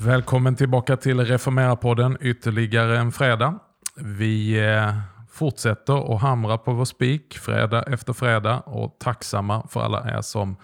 [0.00, 3.58] Välkommen tillbaka till Reformera-podden ytterligare en fredag.
[3.96, 4.94] Vi eh,
[5.30, 10.56] fortsätter att hamra på vår spik fredag efter fredag och tacksamma för alla er som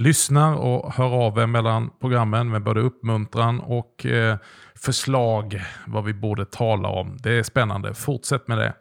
[0.00, 4.36] lyssnar och hör av er mellan programmen med både uppmuntran och eh,
[4.74, 7.16] förslag vad vi borde tala om.
[7.22, 7.94] Det är spännande.
[7.94, 8.74] Fortsätt med det.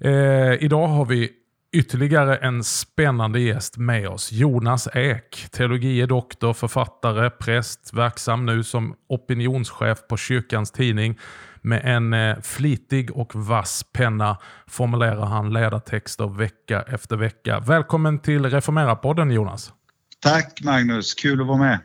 [0.00, 1.30] Eh, idag har vi
[1.72, 4.32] ytterligare en spännande gäst med oss.
[4.32, 11.18] Jonas Ek, teologie doktor, författare, präst, verksam nu som opinionschef på kyrkans tidning.
[11.60, 17.60] Med en eh, flitig och vass penna formulerar han ledartexter vecka efter vecka.
[17.60, 19.72] Välkommen till Reformera-podden Jonas.
[20.20, 21.78] Tack Magnus, kul att vara med.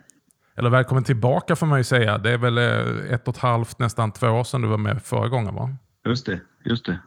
[0.55, 2.17] Eller välkommen tillbaka får man ju säga.
[2.17, 5.01] Det är väl eh, ett och ett halvt, nästan två år sedan du var med
[5.03, 5.75] förra gången va?
[6.05, 6.99] Just det, just det.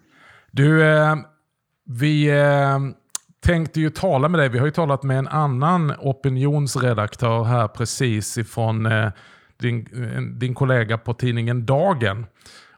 [0.50, 1.16] Du, eh,
[1.86, 2.78] vi eh,
[3.44, 4.48] tänkte ju tala med dig.
[4.48, 9.10] Vi har ju talat med en annan opinionsredaktör här precis ifrån eh,
[9.56, 12.26] din, eh, din kollega på tidningen Dagen.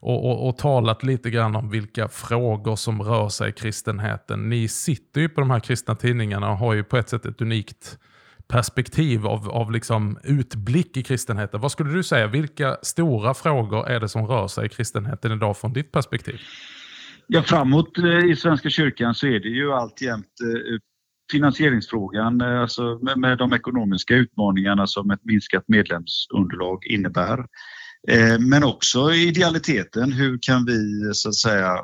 [0.01, 4.49] Och, och, och, talat lite grann om vilka frågor som rör sig i kristenheten.
[4.49, 7.41] Ni sitter ju på de här kristna tidningarna och har ju på ett sätt ett
[7.41, 7.99] unikt
[8.49, 11.61] perspektiv av, av liksom utblick i kristenheten.
[11.61, 15.57] Vad skulle du säga, vilka stora frågor är det som rör sig i kristenheten idag
[15.57, 16.41] från ditt perspektiv?
[17.27, 20.79] Ja, framåt eh, i Svenska kyrkan så är det ju alltjämt eh,
[21.33, 27.47] finansieringsfrågan, eh, alltså med, med de ekonomiska utmaningarna som ett minskat medlemsunderlag innebär.
[28.39, 31.77] Men också idealiteten, hur kan vi så att säga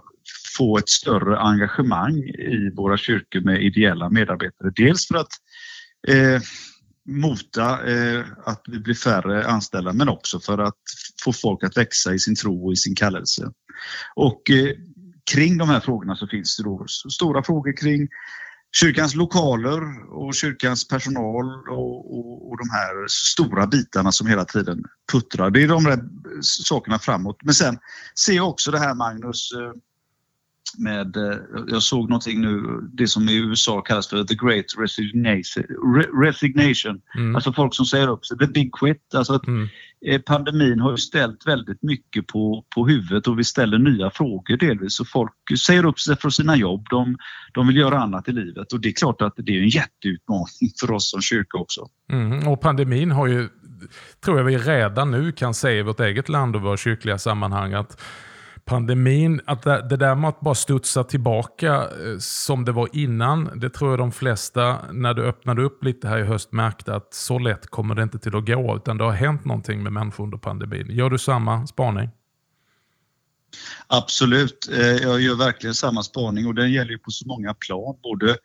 [0.56, 4.72] få ett större engagemang i våra kyrkor med ideella medarbetare?
[4.76, 5.28] Dels för att
[6.08, 6.40] eh,
[7.08, 10.78] mota eh, att vi blir färre anställda men också för att
[11.24, 13.50] få folk att växa i sin tro och i sin kallelse.
[14.14, 14.76] Och eh,
[15.30, 18.08] kring de här frågorna så finns det då stora frågor kring
[18.76, 24.84] kyrkans lokaler och kyrkans personal och, och, och, de här stora bitarna som hela tiden
[25.12, 25.50] puttrar.
[25.50, 25.98] Det är de där
[26.40, 27.36] sakerna framåt.
[27.42, 27.78] Men sen
[28.18, 29.72] ser jag också det här Magnus eh,
[30.78, 35.64] med, eh, jag såg någonting nu, det som i USA kallas för the great resignation.
[36.22, 37.00] resignation.
[37.14, 37.34] Mm.
[37.36, 39.14] Alltså folk som säger upp sig, the big quit.
[39.14, 39.68] Alltså att mm.
[40.06, 44.56] Eh, pandemin har ju ställt väldigt mycket på, på huvudet och vi ställer nya frågor
[44.56, 45.00] delvis.
[45.00, 45.32] Och folk
[45.66, 47.16] säger upp sig från sina jobb, de,
[47.54, 50.72] de vill göra annat i livet och det är klart att det är en jätteutmaning
[50.80, 51.88] för oss som kyrka också.
[52.12, 52.48] Mm.
[52.48, 53.48] Och pandemin har ju,
[54.24, 57.72] tror jag vi redan nu kan se i vårt eget land och våra kyrkliga sammanhang
[57.72, 58.00] att
[58.64, 63.70] pandemin, att det där med att bara studsa tillbaka eh, som det var innan, det
[63.70, 67.38] tror jag de flesta, när du öppnade upp lite här i höst, märkte att så
[67.38, 70.38] lätt kommer det inte till att gå, utan det har hänt någonting med människor under
[70.38, 70.86] pandemin.
[70.90, 72.10] Gör du samma spaning?
[73.86, 77.96] Absolut, eh, jag gör verkligen samma spaning och den gäller ju på så många plan,
[78.02, 78.36] både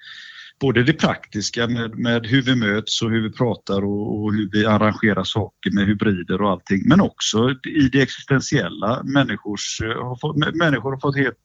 [0.59, 4.49] både det praktiska med, med hur vi möts och hur vi pratar och, och, hur
[4.51, 9.03] vi arrangerar saker med hybrider och allting, men också i det existentiella.
[9.03, 11.37] Människors, eh, har fått, människor har fått helt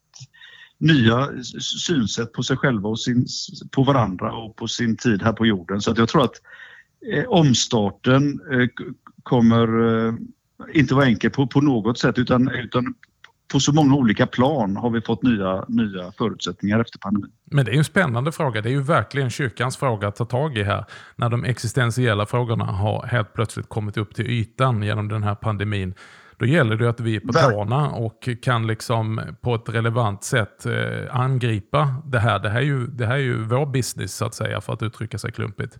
[0.77, 1.29] nya
[1.59, 3.25] synsätt på sig själva och sin,
[3.71, 5.81] på varandra och på sin tid här på jorden.
[5.81, 6.41] Så att jag tror att
[7.13, 8.67] eh, omstarten eh,
[9.23, 10.13] kommer eh,
[10.73, 12.93] inte vara enkel på, på något sätt utan, utan
[13.51, 17.31] på så många olika plan har vi fått nya, nya förutsättningar efter pandemin.
[17.45, 18.61] Men det är en spännande fråga.
[18.61, 20.85] Det är ju verkligen kyrkans fråga att ta tag i här.
[21.15, 25.93] När de existentiella frågorna har helt plötsligt kommit upp till ytan genom den här pandemin.
[26.37, 30.65] Då gäller det att vi är på tårna och kan liksom på ett relevant sätt
[30.65, 32.39] eh, angripa det här.
[32.39, 34.83] Det här, är ju, det här är ju vår business så att säga, för att
[34.83, 35.77] uttrycka sig klumpigt.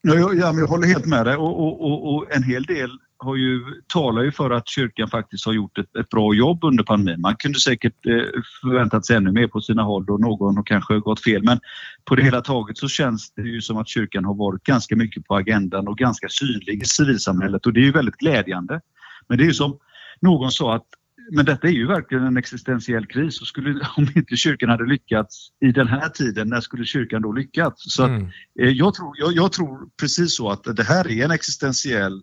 [0.00, 3.36] Ja, jag, jag håller helt med dig och, och, och, och en hel del har
[3.36, 7.20] ju, talar ju för att kyrkan faktiskt har gjort ett, ett bra jobb under pandemin.
[7.20, 10.98] Man kunde säkert eh, förväntat sig ännu mer på sina håll och någon har kanske
[10.98, 11.60] gått fel men
[12.04, 15.26] på det hela taget så känns det ju som att kyrkan har varit ganska mycket
[15.26, 18.80] på agendan och ganska synlig i civilsamhället och det är ju väldigt glädjande.
[19.28, 19.78] Men det är ju som
[20.20, 20.86] någon sa att
[21.30, 25.48] men detta är ju verkligen en existentiell kris och skulle, om inte kyrkan hade lyckats
[25.60, 27.94] i den här tiden, när skulle kyrkan då lyckats?
[27.94, 28.22] Så mm.
[28.22, 32.22] att, eh, jag, tror, jag, jag, tror precis så att det här är en existentiell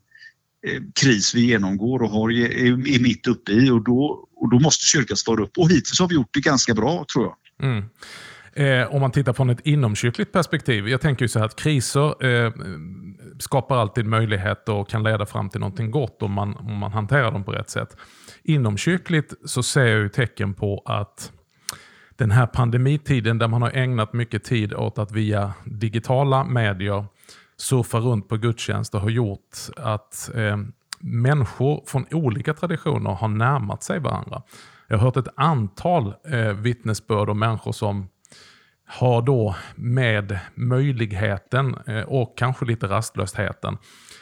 [0.66, 4.86] Eh, kris vi genomgår och har, är mitt uppe i och då, och då måste
[4.86, 5.58] kyrkan svara upp.
[5.58, 7.36] Och hittills har vi gjort det ganska bra tror jag.
[7.70, 7.84] Mm.
[8.54, 10.88] Eh, om man tittar från ett inomkyrkligt perspektiv.
[10.88, 12.54] Jag tänker ju så här att kriser eh,
[13.40, 17.32] skapar alltid möjligheter och kan leda fram till någonting gott om man, om man hanterar
[17.32, 17.98] dem på rätt sätt.
[18.44, 21.32] Inomkyrkligt så ser jag ju tecken på att
[22.16, 27.06] den här pandemitiden där man har ägnat mycket tid åt att via digitala medier
[27.58, 30.58] surfa runt på gudstjänster har gjort att eh,
[31.00, 34.42] människor från olika traditioner har närmat sig varandra.
[34.88, 38.10] Jag har hört ett antal eh, vittnesbörd om människor som
[38.88, 43.78] har då med möjligheten eh, och kanske lite rastlösheten.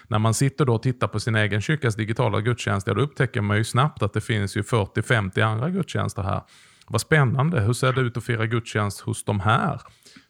[0.07, 3.57] När man sitter då och tittar på sin egen kyrkas digitala gudstjänst, då upptäcker man
[3.57, 6.41] ju snabbt att det finns ju 40-50 andra gudstjänster här.
[6.87, 9.81] Vad spännande, hur ser det ut att fira gudstjänst hos de här?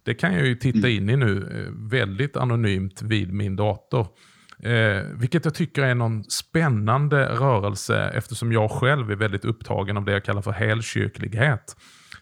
[0.03, 4.07] Det kan jag ju titta in i nu eh, väldigt anonymt vid min dator.
[4.59, 10.05] Eh, vilket jag tycker är någon spännande rörelse eftersom jag själv är väldigt upptagen av
[10.05, 11.77] det jag kallar för helkyrklighet.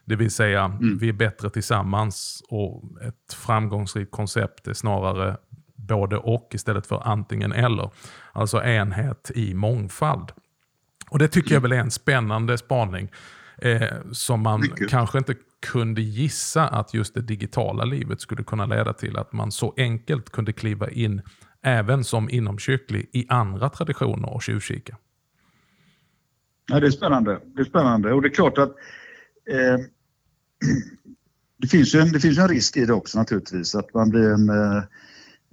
[0.06, 0.98] Det vill säga, mm.
[0.98, 5.38] vi är bättre tillsammans och ett framgångsrikt koncept är snarare
[5.75, 7.89] både och istället för antingen eller.
[8.31, 10.31] Alltså enhet i mångfald.
[11.10, 13.12] Och Det tycker jag väl är en spännande spaning
[13.57, 13.81] eh,
[14.12, 14.89] som man Mycket.
[14.89, 19.18] kanske inte kunde gissa att just det digitala livet skulle kunna leda till.
[19.18, 21.22] Att man så enkelt kunde kliva in
[21.63, 24.98] även som inomkyrklig i andra traditioner och tjuvkika.
[26.68, 27.40] Ja, det är spännande.
[27.46, 28.69] Det är spännande och det är klart att
[29.50, 29.78] eh,
[31.58, 34.30] det, finns ju en, det finns en risk i det också naturligtvis att man blir
[34.30, 34.84] en eh,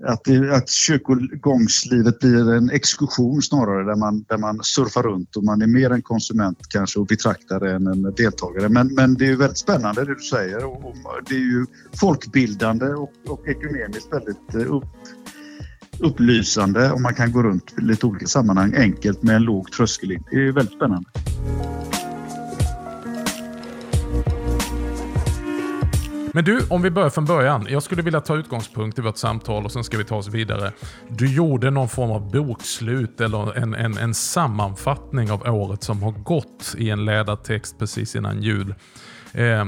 [0.07, 5.45] att, det, att kyrkogångslivet blir en exkursion snarare där man, där man surfar runt och
[5.45, 8.69] man är mer en konsument kanske och betraktare än en deltagare.
[8.69, 10.95] Men, men det är ju väldigt spännande det du säger och,
[11.29, 11.67] det är ju
[12.01, 14.85] folkbildande och, och ekumeniskt väldigt eh, upp,
[15.99, 20.13] upplysande och man kan gå runt i lite olika sammanhang enkelt med en låg tröskel
[20.13, 20.25] in.
[20.31, 21.11] Det är väldigt spännande.
[26.33, 27.67] Men du, om vi börjar från början.
[27.71, 30.73] Jag skulle vilja ta utgångspunkt i vårt samtal och sen ska vi ta oss vidare.
[31.09, 36.13] Du gjorde någon form av bokslut eller en, en, en sammanfattning av året som har
[36.13, 38.75] gått i en ledartext precis innan jul.
[39.33, 39.65] Eh,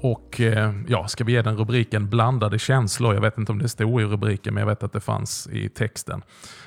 [0.00, 3.14] och eh, ja, ska vi ge den rubriken blandade känslor?
[3.14, 5.68] Jag vet inte om det stod i rubriken, men jag vet att det fanns i
[5.68, 6.22] texten.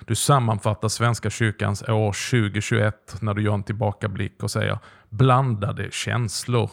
[0.06, 4.80] Du sammanfattar Svenska kyrkans år 2021 när du gör en tillbakablick och säger
[5.10, 6.70] blandade känslor.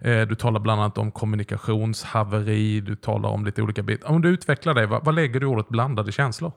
[0.00, 4.08] Eh, du talar bland annat om kommunikationshaveri, du talar om lite olika bitar.
[4.08, 6.52] Om du utvecklar det, vad, lägger du ordet blandade känslor?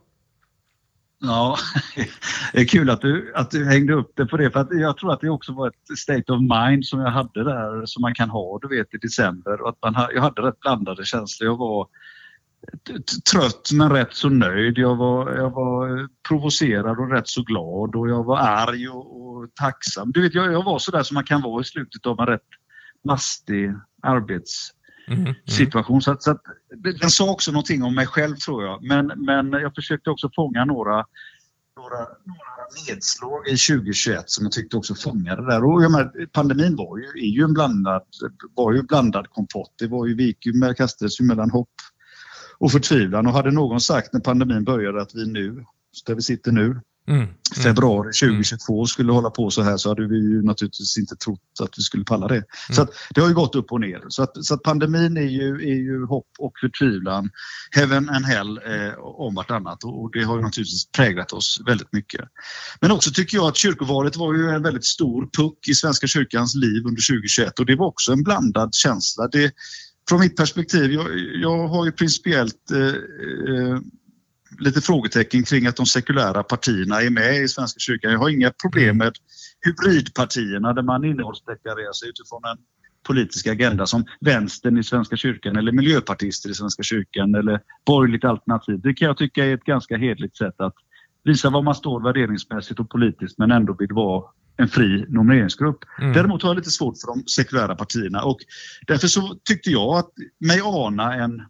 [1.21, 1.57] Ja,
[2.53, 4.97] det är kul att du, att du hängde upp det på det för att jag
[4.97, 8.15] tror att det också var ett state of mind som jag hade där som man
[8.15, 11.49] kan ha du vet i december och att man, jag hade rätt blandade känslor.
[11.49, 11.87] Jag var
[13.31, 14.77] trött men rätt så nöjd.
[14.77, 19.49] Jag var, jag var provocerad och rätt så glad och jag var arg och, och
[19.55, 20.11] tacksam.
[20.11, 22.41] Du vet, jag, jag var sådär som man kan vara i slutet av en rätt
[23.03, 25.85] mastig arbetssituation.
[25.85, 26.01] Mm, mm.
[26.01, 26.41] Så, att, så att,
[26.99, 28.83] den sa också någonting om mig själv tror jag.
[28.83, 31.05] Men, men jag försökte också fånga några,
[31.75, 35.63] några, några nedslag i 2021 som jag tyckte också fångade där.
[35.63, 38.03] Och menar, pandemin var ju, är ju en blandad,
[38.55, 39.73] var ju blandad kompott.
[39.79, 41.73] Det var ju, vi gick ju, kastades ju mellan hopp
[42.57, 43.27] och förtvivlan.
[43.27, 45.65] Och hade någon sagt när pandemin började att vi nu,
[46.05, 47.21] där vi sitter nu, Mm.
[47.21, 47.33] mm.
[47.63, 48.85] Februari 2022 mm.
[48.85, 52.03] skulle hålla på så här så hade vi ju naturligtvis inte trott att vi skulle
[52.03, 52.35] palla det.
[52.35, 52.45] Mm.
[52.71, 54.01] Så att, det har ju gått upp och ner.
[54.07, 57.29] Så att, så att pandemin är ju, är ju hopp och förtvivlan,
[57.71, 61.93] heaven and hell eh, om vartannat och, och det har ju naturligtvis präglat oss väldigt
[61.93, 62.21] mycket.
[62.81, 66.55] Men också tycker jag att kyrkovalet var ju en väldigt stor puck i Svenska kyrkans
[66.55, 69.27] liv under 2021 och det var också en blandad känsla.
[69.27, 69.53] Det,
[70.09, 71.07] från mitt perspektiv, jag,
[71.41, 72.87] jag har ju principiellt eh,
[73.55, 73.79] eh,
[74.59, 78.11] lite frågetecken kring att de sekulära partierna är med i Svenska kyrkan.
[78.11, 79.13] Jag har inga problem med
[79.65, 82.57] hybridpartierna där man innehållsdeklarerar sig utifrån en
[83.07, 88.79] politisk agenda som vänstern i Svenska kyrkan eller miljöpartister i Svenska kyrkan eller borgerligt alternativ.
[88.81, 90.75] Det kan jag tycka är ett ganska hedligt sätt att
[91.23, 94.23] visa var man står värderingsmässigt och politiskt men ändå vill vara
[94.57, 95.77] en fri nomineringsgrupp.
[96.01, 96.13] Mm.
[96.13, 98.37] Däremot har jag lite svårt för de sekulära partierna och
[98.87, 101.41] därför så tyckte jag att mig ana en,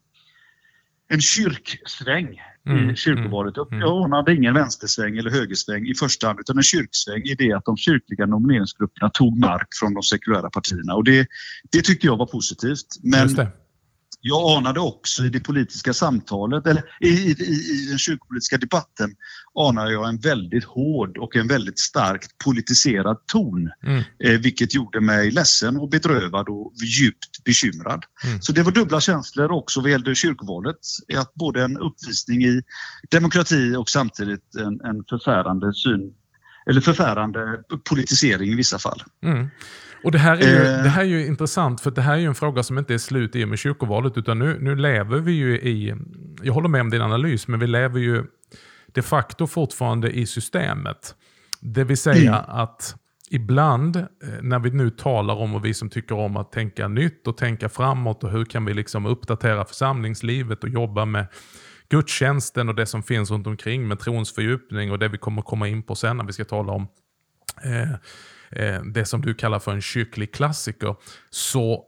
[1.14, 3.58] en kyrksväng mm, i kyrkovalet.
[3.58, 7.54] Mm, jag anade ingen vänstersväng eller högersväng i första hand utan en kyrksväng i det
[7.54, 11.28] att de kyrkliga nomineringsgrupperna tog mark från de sekulära partierna och det,
[11.72, 12.88] det tyckte jag var positivt.
[13.04, 13.30] Men
[14.26, 19.16] jag anade också i det politiska samtalet, eller i, i, i den kyrkopolitiska debatten,
[19.60, 23.70] anade jag en väldigt hård och en väldigt starkt politiserad ton.
[23.86, 24.04] Mm.
[24.24, 28.04] Eh, vilket gjorde mig ledsen och bedrövad och djupt bekymrad.
[28.26, 28.42] Mm.
[28.42, 30.80] Så det var dubbla känslor också vad gällde kyrkovalet.
[31.18, 32.62] Att både en uppvisning i
[33.12, 36.14] demokrati och samtidigt en, en förfärande syn
[36.70, 39.04] eller förfärande politisering i vissa fall.
[39.24, 39.50] Mm.
[40.04, 40.84] Och det här, är ju, eh.
[40.84, 42.98] det här är ju intressant, för det här är ju en fråga som inte är
[42.98, 45.96] slut i och med kyrkovalet, utan nu, nu lever vi ju i,
[46.44, 48.24] jag håller med om din analys, men vi lever ju
[48.88, 51.16] de facto fortfarande i systemet.
[51.62, 52.62] Det vill säga mm.
[52.62, 52.96] att
[53.30, 54.06] ibland eh,
[54.42, 57.70] när vi nu talar om, och vi som tycker om att tänka nytt och tänka
[57.70, 61.28] framåt och hur kan vi liksom uppdatera församlingslivet och jobba med
[61.90, 65.68] gudstjänsten och det som finns runt omkring med trons fördjupning och det vi kommer komma
[65.68, 66.88] in på sen när vi ska tala om
[67.64, 67.98] eh, eh,
[68.56, 70.96] Eh, det som du kallar för en kyrklig klassiker,
[71.30, 71.86] så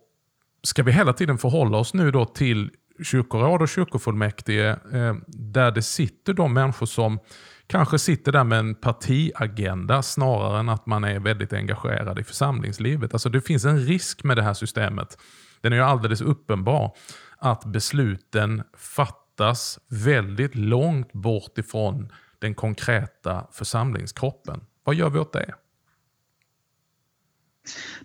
[0.64, 2.72] ska vi hela tiden förhålla oss nu då till
[3.04, 7.20] kyrkoråd och kyrkofullmäktige eh, där det sitter de människor som
[7.68, 13.14] kanske sitter där med en partiagenda snarare än att man är väldigt engagerad i församlingslivet.
[13.14, 15.18] Alltså det finns en risk med det här systemet.
[15.62, 16.96] Den är ju alldeles uppenbar
[17.38, 24.62] att besluten fattas väldigt långt bort ifrån den konkreta församlingskroppen.
[24.84, 25.54] Vad gör vi åt det?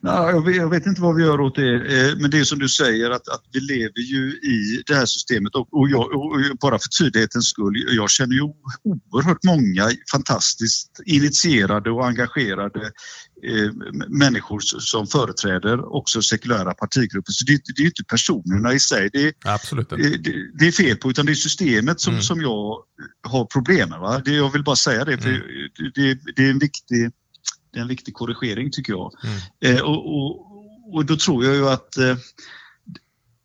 [0.00, 2.44] Nej, jag, vet, jag, vet, inte vad vi gör åt det, eh, men det är
[2.44, 6.00] som du säger att, att vi lever ju i det här systemet och, och, jag,
[6.00, 8.42] och, bara för tydlighetens skull, jag känner ju
[8.84, 12.80] oerhört många fantastiskt initierade och engagerade
[13.46, 13.72] eh,
[14.08, 17.32] människor som företräder också sekulära partigrupper.
[17.32, 19.90] Så det, det är inte personerna i sig det, Absolut.
[19.90, 19.98] Det,
[20.58, 22.22] det är fel på, utan det är systemet som, mm.
[22.22, 22.84] som jag
[23.28, 24.00] har problem med.
[24.00, 24.22] Va?
[24.24, 25.42] Det, jag vill bara säga det, för mm.
[25.94, 27.10] det, det är en viktig
[27.72, 29.12] det är en viktig korrigering tycker jag.
[29.24, 29.76] Mm.
[29.76, 30.46] Eh, och, och,
[30.94, 32.16] och, då tror jag ju att eh,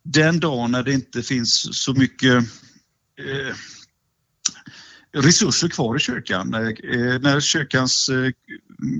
[0.02, 2.34] den dagen när det inte finns så mycket
[3.18, 3.54] eh,
[5.12, 8.30] resurser kvar i kyrkan, eh, när kyrkans eh,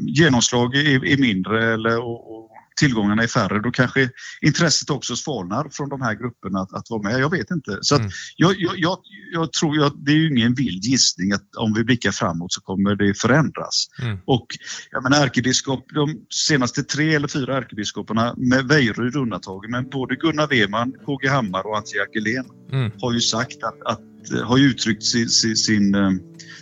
[0.06, 5.88] genomslag är, är mindre eller, och tillgångarna är färre, då kanske intresset också svalnar från
[5.88, 7.21] de här grupperna att, att vara med.
[7.21, 7.78] Jag vet inte.
[7.80, 8.11] Så mm.
[8.37, 8.99] jag, jag, jag,
[9.33, 12.61] jag, tror att det är ju ingen vild gissning att om vi blickar framåt så
[12.61, 13.87] kommer det förändras.
[14.02, 14.18] Mm.
[14.25, 14.47] Och
[14.90, 20.47] jag menar ärkebiskop, de senaste tre eller fyra ärkebiskoparna med Vejryd undantagen, men både Gunnar
[20.47, 22.92] Weman, KG Hammar och Antje Jackelén mm.
[23.00, 24.00] har ju sagt att, att
[24.45, 25.95] har uttryckt sin, sin,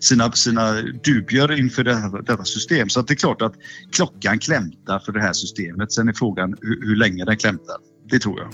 [0.00, 2.88] sina, sina dubier inför det här, detta system.
[2.88, 3.54] Så att det är klart att
[3.92, 5.92] klockan klämtar för det här systemet.
[5.92, 7.76] Sen är frågan hur, hur länge den klämtar.
[8.11, 8.50] Det tror jag.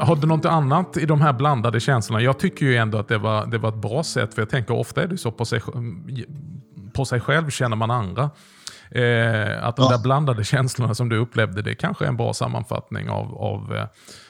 [0.00, 2.22] Har du något annat i de här blandade känslorna?
[2.22, 4.74] Jag tycker ju ändå att det var, det var ett bra sätt, för jag tänker
[4.74, 5.60] ofta är det så på sig,
[6.92, 8.30] på sig själv känner man andra.
[8.90, 9.96] Eh, att de ja.
[9.96, 13.86] där blandade känslorna som du upplevde, det kanske är en bra sammanfattning av, av eh,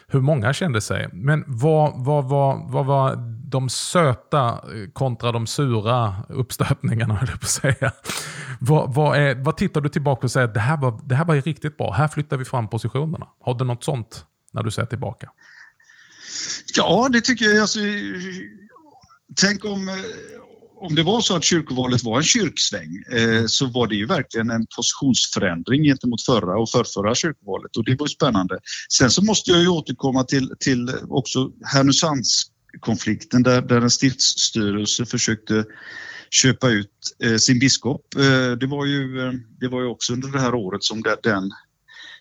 [0.09, 1.09] hur många kände sig.
[1.13, 3.17] Men vad, vad, vad, vad var
[3.51, 7.93] de söta eh, kontra de sura uppstötningarna, höll jag på att säga.
[8.61, 11.35] Vad, vad, är, vad tittar du tillbaka och säger det här, var, det här var
[11.35, 13.27] riktigt bra, här flyttar vi fram positionerna?
[13.41, 15.31] Har du något sånt när du ser tillbaka?
[16.77, 17.59] Ja, det tycker jag.
[17.59, 17.79] Alltså,
[19.37, 19.95] tänk om, eh,
[20.81, 24.51] om det var så att kyrkovalet var en kyrksväng eh, så var det ju verkligen
[24.51, 28.59] en positionsförändring gentemot förra och förrförra kyrkovalet och det var ju spännande.
[28.93, 35.65] Sen så måste jag ju återkomma till, till också Härnösandskonflikten där, där en stiftsstyrelse försökte
[36.31, 38.15] köpa ut eh, sin biskop.
[38.17, 41.17] Eh, det, var ju, eh, det var ju också under det här året som det,
[41.23, 41.51] den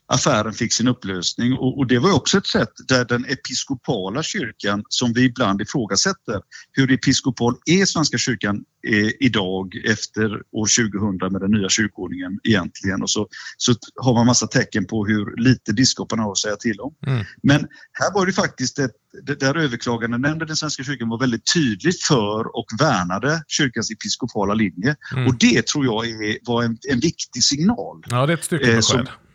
[0.08, 4.84] affären fick sin upplösning och, och, det var också ett sätt där den episkopala kyrkan,
[4.90, 11.42] som vi ibland ifrågasätter, hur episkopal är Svenska kyrkan eh, idag efter år 2000 med
[11.42, 16.24] den nya kyrkoordningen egentligen och så, så har man massa tecken på hur lite biskoparna
[16.24, 16.96] har att säga till om.
[17.08, 17.26] Mm.
[17.44, 18.92] Men här var det faktiskt ett
[19.40, 24.96] där överklagandenämnden i Svenska kyrkan var väldigt tydligt för och värnade kyrkans episkopala linje.
[25.14, 25.28] Mm.
[25.28, 28.04] Och det tror jag är, var en, en viktig signal.
[28.08, 28.82] Ja, det är ett stycke eh,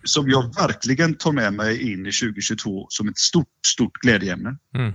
[0.05, 4.57] som, jag verkligen tar med mig in i 2022 som ett stort, stort glädjeämne.
[4.75, 4.93] Mm.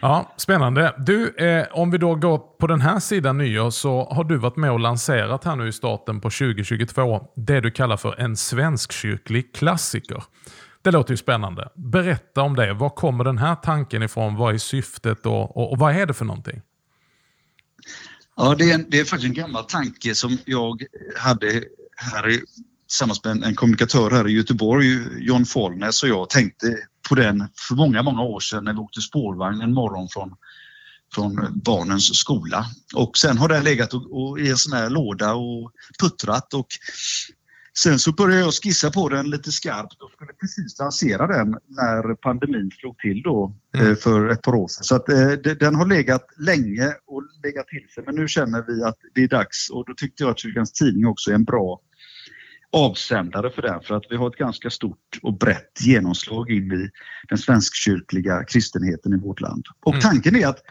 [0.00, 0.94] Ja, Spännande.
[0.98, 4.56] Du, eh, om vi då går på den här sidan nyår så har du varit
[4.56, 9.54] med och lanserat här nu i starten på 2022 det du kallar för en svenskkyrklig
[9.54, 10.24] klassiker.
[10.82, 11.68] Det låter ju spännande.
[11.74, 12.72] Berätta om det.
[12.74, 14.36] Var kommer den här tanken ifrån?
[14.36, 16.62] Vad är syftet och, och, och vad är det för någonting?
[18.36, 20.82] Ja, det är, en, det är faktiskt en gammal tanke som jag
[21.16, 21.64] hade
[21.96, 22.42] här i
[22.94, 26.66] tillsammans med en, en kommunikatör här i Göteborg, John Follnäs och jag tänkte
[27.08, 30.34] på den för många, många år sedan när vi åkte spårvagn en morgon från,
[31.14, 32.66] från barnens skola.
[32.94, 36.66] Och sen har den legat och, och i en sån här låda och puttrat och
[37.78, 42.14] Sen så började jag skissa på den lite skarpt och skulle precis lansera den när
[42.14, 43.90] pandemin slog till då mm.
[43.90, 44.84] Eh, för ett par år sedan.
[44.84, 48.82] Så att, eh, den har legat länge och legat till sig men nu känner vi
[48.82, 51.80] att det är dags och då tyckte jag att Kyrkans Tidning också är en bra
[52.74, 56.90] avsändare för det för att vi har ett ganska stort och brett genomslag in i
[57.28, 59.64] den svenskkyrkliga kristenheten i vårt land.
[59.84, 60.02] Och mm.
[60.02, 60.62] tanken är att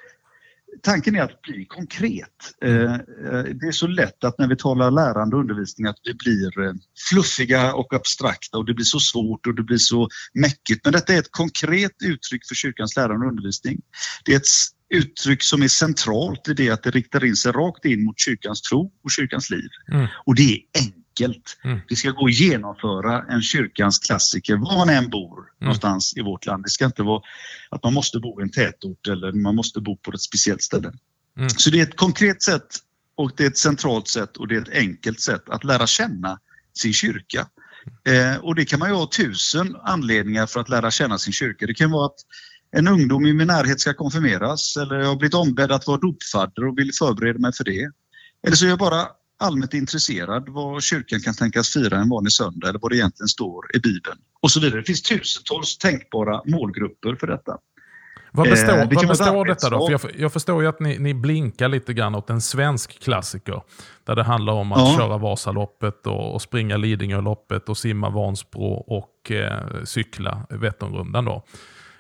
[0.82, 2.30] Tanken är att bli konkret.
[2.62, 6.14] Eh, eh, det är så lätt att när vi talar lärande och undervisning att vi
[6.14, 6.74] blir eh,
[7.10, 10.82] fluffiga och abstrakta och det blir så svårt och det blir så mäckigt.
[10.84, 13.82] Men detta är ett konkret uttryck för kyrkans lärande och undervisning.
[14.26, 14.48] Det är ett
[14.94, 18.62] uttryck som är centralt i det att det riktar in sig rakt in mot kyrkans
[18.62, 19.70] tro och kyrkans liv.
[19.92, 20.08] Mm.
[20.26, 21.58] Och det är enkelt enkelt.
[21.64, 21.80] Mm.
[21.90, 25.48] Det ska gå att genomföra en kyrkans klassiker var man än bor mm.
[25.60, 26.64] någonstans i vårt land.
[26.64, 27.22] Det ska inte vara
[27.70, 30.94] att man måste bo i en tätort eller man måste bo på ett speciellt ställe.
[31.38, 31.50] Mm.
[31.50, 32.68] Så det är ett konkret sätt
[33.16, 36.40] och det är ett centralt sätt och det är ett enkelt sätt att lära känna
[36.74, 37.48] sin kyrka.
[38.08, 41.66] Eh, och det kan man ju ha tusen anledningar för att lära känna sin kyrka.
[41.66, 42.20] Det kan vara att
[42.72, 46.68] en ungdom i min närhet ska konfirmeras eller jag har blivit ombedd att vara dopfadder
[46.68, 47.92] och vill förbereda mig för det.
[48.48, 49.08] Eller så är jag bara
[49.44, 53.76] allmänt intresserad vad kyrkan kan tänkas fira en vanlig söndag eller vad det egentligen står
[53.76, 54.18] i Bibeln.
[54.42, 54.80] Och så vidare.
[54.80, 57.58] Det finns tusentals tänkbara målgrupper för detta.
[58.36, 59.86] Vad består, eh, vad består detta då?
[59.86, 63.62] För jag, jag, förstår ju att ni, ni, blinkar lite grann åt en svensk klassiker.
[64.04, 64.96] Där det handlar om att ja.
[64.98, 71.26] köra Vasaloppet och, och springa Lidingöloppet och simma Vansbro och eh, cykla Vätternrundan.
[71.26, 71.44] Då.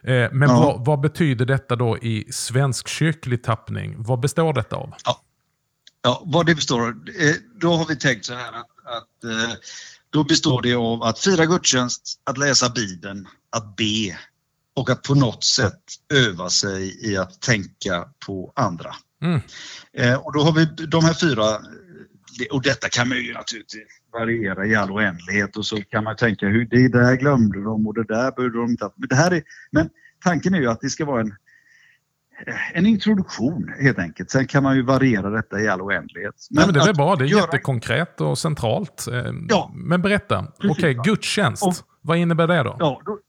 [0.03, 0.59] Eh, men ja.
[0.59, 3.95] vad, vad, betyder detta då i svensk kyrklig tappning?
[3.97, 4.93] Vad består detta av?
[5.05, 5.21] Ja,
[6.03, 6.88] ja vad det består av?
[6.88, 9.55] Eh, då har vi tänkt så här att, att eh,
[10.10, 14.17] då består det av att fira gudstjänst, att läsa Bibeln, att be
[14.75, 15.83] och att på något sätt
[16.13, 18.95] öva sig i att tänka på andra.
[19.22, 19.41] Mm.
[19.93, 21.60] Eh, och då har vi de här fyra,
[22.51, 26.48] och detta kan man ju naturligtvis variera i all oändlighet och så kan man tänka
[26.48, 29.43] hur det där glömde de och det där borde de inte men, det här är,
[29.72, 29.89] men
[30.24, 31.36] tanken är ju att det ska vara en,
[32.74, 34.32] en introduktion helt enkelt.
[34.32, 36.36] Sen kan man ju variera detta i all oändlighet.
[36.50, 37.42] Men, Nej, men det är väl bra, det är göra...
[37.42, 39.08] jättekonkret och centralt.
[39.12, 42.75] Eh, ja, men berätta, okej, okay, gudstjänst, och, vad innebär det då?
[42.80, 43.20] Ja, då,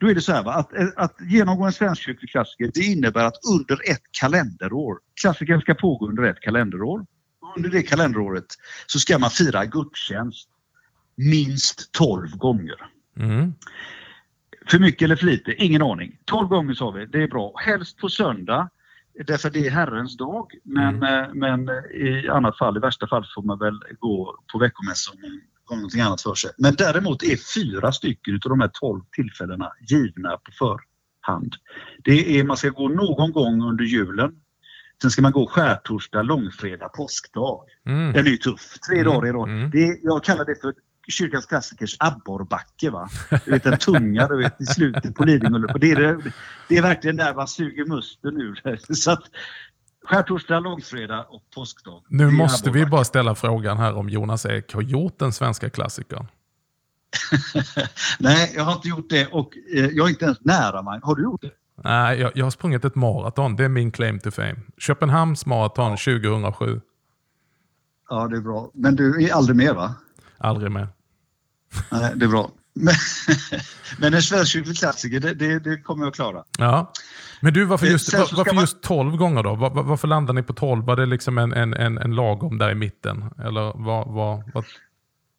[0.00, 0.52] då är det så här, va?
[0.52, 6.08] Att, att genomgå en svenskkyrklig klassiker det innebär att under ett kalenderår, klassikern ska pågå
[6.08, 7.06] under ett kalenderår.
[7.56, 8.46] Under det kalenderåret
[8.86, 10.48] så ska man fira gudstjänst
[11.16, 12.76] minst 12 gånger.
[13.18, 13.54] Mm.
[14.70, 15.54] För mycket eller för lite?
[15.64, 16.18] Ingen aning.
[16.24, 17.54] 12 gånger sa vi, det är bra.
[17.56, 18.68] Helst på söndag
[19.26, 20.52] därför det är Herrens dag.
[20.64, 21.24] Men, mm.
[21.24, 25.16] Eh, men i annat fall, i värsta fall får man väl gå på veckomässan
[25.66, 26.50] har någonting annat för sig.
[26.58, 31.54] Men däremot är fyra stycken av de här 12 tillfällena givna på förhand.
[32.04, 34.34] Det är, man ska gå någon gång under julen.
[35.02, 37.64] Sen ska man gå skärtorsdag, långfredag, påskdag.
[37.86, 38.12] Mm.
[38.12, 38.78] Den är ju tuff.
[38.88, 39.12] Tre mm.
[39.12, 39.48] dagar i rad.
[39.48, 39.70] Mm.
[39.70, 40.74] Det, jag kallar det för
[41.08, 42.90] kyrkans klassikers abborrbacke.
[42.90, 43.08] Va?
[43.44, 45.66] Du vet den tunga du vet, i slutet på Lidingö.
[45.80, 46.32] Det, är
[46.68, 48.96] det är verkligen där man suger musten ur det.
[48.96, 49.22] Så att,
[50.04, 52.02] Skärtorsdag, långfredag och påskdag.
[52.08, 56.26] Nu måste vi bara ställa frågan här om Jonas Ek har gjort den svenska klassikern.
[58.18, 61.00] Nej, jag har inte gjort det och eh, jag är inte ens nära mig.
[61.02, 61.50] Har du gjort det?
[61.84, 63.56] Nej, jag, jag har sprungit ett maraton.
[63.56, 64.56] Det är min claim to fame.
[64.78, 65.96] Köpenhamns maraton ja.
[65.96, 66.80] 2007.
[68.08, 68.70] Ja, det är bra.
[68.74, 69.94] Men du är aldrig med va?
[70.38, 70.88] Aldrig med.
[71.92, 72.50] Nej, det är bra.
[72.74, 72.94] Men,
[73.98, 76.44] men en svensk klassiker, det, det, det, kommer jag att klara.
[76.58, 76.92] Ja.
[77.40, 78.62] Men du, varför just, var, varför man...
[78.62, 79.54] just 12 gånger då?
[79.54, 80.84] Var, varför landar ni på 12?
[80.84, 83.24] Var det liksom en, en, en, en lagom där i mitten?
[83.38, 84.64] Eller vad, vad, vad...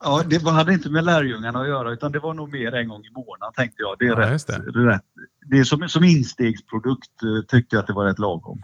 [0.04, 3.06] Ja, det hade inte med lärjungarna att göra utan det var nog mer en gång
[3.06, 3.96] i månaden tänkte jag.
[4.00, 4.72] Det är, ja, rätt, det.
[4.72, 5.04] det är rätt
[5.50, 8.62] det är som, som instegsprodukt eh, tyckte jag att det var rätt lagom.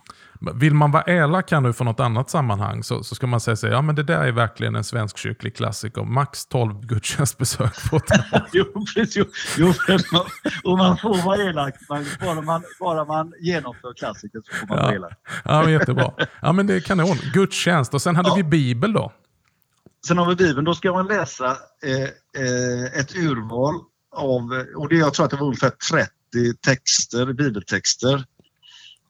[0.53, 3.55] Vill man vara elak här nu för något annat sammanhang så, så ska man säga
[3.55, 6.03] så ja men det där är verkligen en svensk kyrklig klassiker.
[6.03, 8.03] Max 12 gudstjänstbesök på ett
[8.53, 9.55] jo, precis.
[9.57, 9.73] Jo,
[10.63, 11.73] och man får vara elak.
[11.89, 14.83] Man, bara, man, bara man genomför klassiker så får man ja.
[14.83, 15.13] vara elak.
[15.45, 16.11] Ja, men jättebra.
[16.41, 17.17] Ja, men det är kanon.
[17.33, 18.35] Gudstjänst och sen hade ja.
[18.35, 19.11] vi Bibel då.
[20.07, 20.65] Sen har vi Bibeln.
[20.65, 22.03] Då ska man läsa eh,
[22.43, 23.75] eh, ett urval
[24.15, 26.09] av, och det, jag tror att det var ungefär 30
[26.61, 28.25] texter, bibeltexter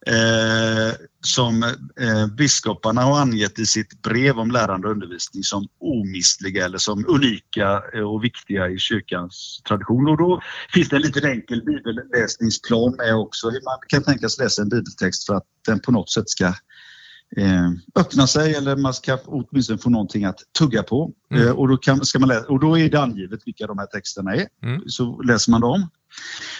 [0.08, 6.66] eh, som eh, biskoparna har angett i sitt brev om lärande och undervisning som omistliga
[6.66, 10.08] eller som unika och viktiga i kyrkans tradition.
[10.08, 10.42] Och då
[10.74, 15.26] finns det en liten enkel bibelläsningsplan med också hur man kan tänkas läsa en bibeltext
[15.26, 16.54] för att den på något sätt ska
[17.38, 21.12] eh, öppna sig eller man ska åtminstone få någonting att tugga på.
[21.32, 21.48] Mm.
[21.48, 23.86] Eh, och, då kan, ska man läsa, och då är det angivet vilka de här
[23.86, 24.48] texterna är.
[24.64, 24.82] Mm.
[24.88, 25.90] Så läser man dem.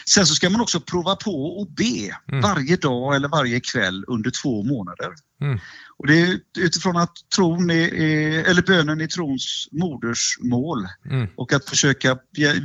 [0.06, 2.42] Sen så ska man också prova på att be mm.
[2.42, 5.10] varje dag eller varje kväll under två månader.
[5.42, 5.60] Mm.
[5.98, 11.28] Och det är utifrån att tron är, eller bönen är trons modersmål mm.
[11.36, 12.18] och att försöka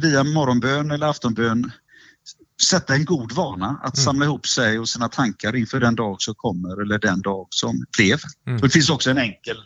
[0.02, 1.70] via morgonbön eller aftonbön
[2.62, 4.04] sätta en god vana att mm.
[4.04, 7.84] samla ihop sig och sina tankar inför den dag som kommer eller den dag som
[7.96, 8.18] blev.
[8.46, 8.60] Mm.
[8.60, 9.56] det finns också en enkel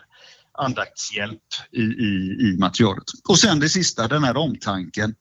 [0.58, 1.40] andaktshjälp
[1.72, 3.04] i, i, i materialet.
[3.28, 5.14] Och sen det sista, den här omtanken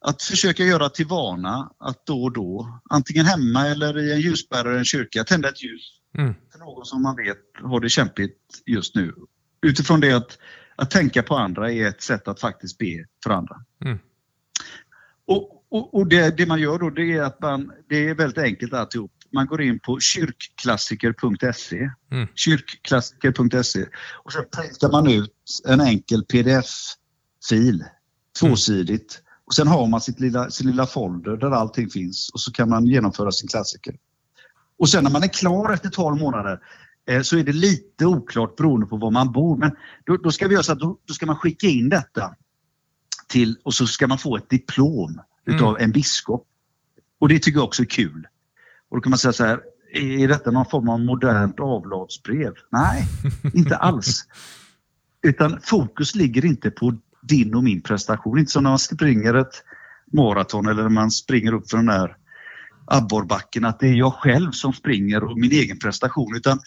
[0.00, 4.74] att försöka göra till vana att då och då, antingen hemma eller i en ljusbärare
[4.74, 5.82] i en kyrka, tända ett ljus
[6.18, 6.34] mm.
[6.52, 9.14] för någon som man vet har det kämpigt just nu.
[9.66, 10.38] Utifrån det att,
[10.76, 13.56] att tänka på andra är ett sätt att faktiskt be för andra.
[13.84, 13.98] Mm.
[15.26, 18.38] Och, och, och det, det, man gör då det är att man, det är väldigt
[18.38, 19.12] enkelt alltihop.
[19.32, 22.28] Man går in på kyrkklassiker.se mm.
[22.34, 23.86] kyrkklassiker.se
[24.24, 25.32] och så printar man ut
[25.68, 26.66] en enkel pdf
[27.48, 27.84] fil,
[28.40, 29.22] tvåsidigt.
[29.46, 32.68] Och sen har man sitt lilla, sin lilla folder där allting finns och så kan
[32.68, 33.96] man genomföra sin klassiker.
[34.78, 36.60] Och sen när man är klar efter 12 månader
[37.10, 39.56] eh, så är det lite oklart beroende på var man bor.
[39.56, 39.70] Men
[40.06, 42.34] då, då ska vi göra så att då, då, ska man skicka in detta
[43.28, 45.56] till och så ska man få ett diplom mm.
[45.56, 46.46] utav en biskop.
[47.18, 48.26] Och det tycker jag också är kul.
[48.88, 49.60] Och då kan man säga så här,
[49.92, 52.52] är detta någon form av modernt avlatsbrev?
[52.70, 53.04] Nej,
[53.54, 54.24] inte alls.
[55.22, 58.38] Utan fokus ligger inte på din och min prestation.
[58.38, 59.62] Inte som när man springer ett
[60.12, 62.16] maraton eller när man springer upp för den där
[62.86, 66.60] abborrbacken att det är jag själv som springer och min egen prestation utan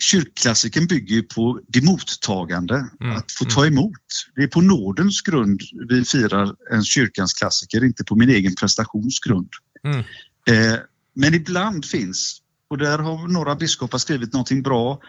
[0.00, 3.16] kyrkklassikern bygger ju på det mottagande, mm.
[3.16, 3.78] att få ta mm.
[3.78, 4.02] emot.
[4.36, 9.20] Det är på nådens grund vi firar en kyrkans klassiker, inte på min egen prestations
[9.20, 9.48] grund.
[9.84, 9.98] Mm.
[10.46, 10.78] Eh,
[11.14, 15.00] men ibland finns, och där har några biskopar skrivit någonting bra,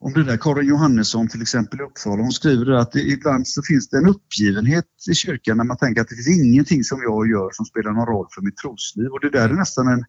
[0.00, 3.62] om det där Karin Johannesson till exempel i Uppsala, hon skriver att det, ibland så
[3.62, 7.30] finns det en uppgivenhet i kyrkan när man tänker att det finns ingenting som jag
[7.30, 10.04] gör som spelar någon roll för mitt trosliv och det där är nästan en,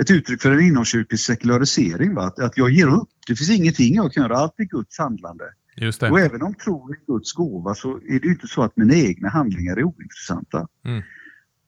[0.00, 2.14] ett uttryck för en inomkyrklig sekularisering.
[2.14, 2.22] Va?
[2.22, 3.08] Att, att jag ger upp.
[3.26, 5.44] Det finns ingenting jag kan göra, allt är Guds handlande.
[5.76, 6.10] Just det.
[6.10, 9.28] Och även om tron är Guds gåva så är det inte så att mina egna
[9.28, 10.68] handlingar är ointressanta.
[10.84, 11.02] Mm.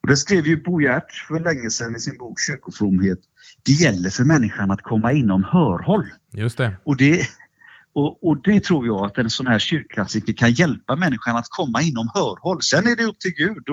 [0.01, 3.19] Och det skrev ju Bo Hjert för länge sedan i sin bok Kyrkofromhet.
[3.63, 6.05] Det gäller för människan att komma inom hörhåll.
[6.31, 6.75] Just det.
[6.83, 7.27] Och det,
[7.95, 11.81] och, och, det tror jag att en sån här kyrkklassiker kan hjälpa människan att komma
[11.81, 12.61] inom hörhåll.
[12.61, 13.63] Sen är det upp till Gud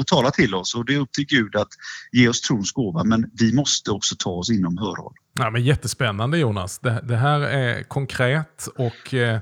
[0.00, 1.68] att tala till oss och det är upp till Gud att
[2.12, 5.14] ge oss trons gåva men vi måste också ta oss inom hörhåll.
[5.38, 6.78] Ja, men jättespännande Jonas.
[6.78, 9.40] Det, det här är konkret och eh,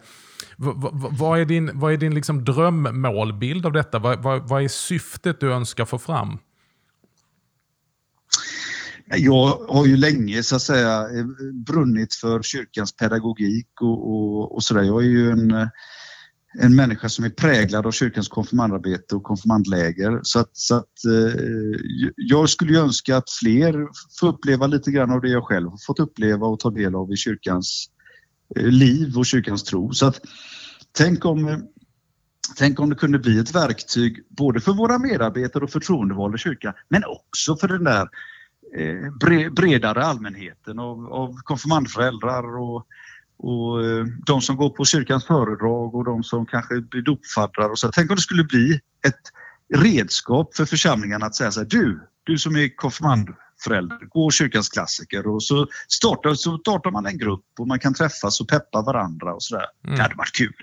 [1.11, 3.99] vad är din, vad är din liksom drömmålbild av detta?
[3.99, 6.39] Vad, vad, vad är syftet du önskar få fram?
[9.17, 11.25] Jag har ju länge så att säga eh,
[11.67, 14.83] brunnit för kyrkans pedagogik och, och, och sådär.
[14.83, 15.69] Jag är ju en, eh,
[16.59, 20.21] en människa som är präglad av kyrkans konfirmandarbete och konfirmandläger.
[20.23, 21.41] Så att, så att eh,
[22.17, 23.89] jag skulle ju önska att fler
[24.21, 27.13] får uppleva lite grann av det jag själv har fått uppleva och ta del av
[27.13, 27.87] i kyrkans
[28.57, 29.93] liv och kyrkans tro.
[29.93, 30.21] Så att,
[30.93, 31.69] tänk om
[32.57, 36.75] Tänk om det kunde bli ett verktyg både för våra medarbetare och förtroendevalda i kyrkan,
[36.89, 38.09] men också för den där
[38.77, 42.87] Eh, bredare allmänheten av, av konfirmandföräldrar och,
[43.39, 47.71] och eh, de som går på kyrkans föredrag och de som kanske blir dopfaddrar.
[47.71, 47.91] Och så.
[47.93, 49.23] Tänk om det skulle bli ett
[49.75, 55.27] redskap för församlingarna att säga så här, du, du som är konfirmandförälder, gå kyrkans klassiker
[55.27, 59.35] och så startar, så startar man en grupp och man kan träffas och peppa varandra
[59.35, 59.67] och sådär.
[59.85, 59.97] Mm.
[59.97, 60.55] Det hade varit kul.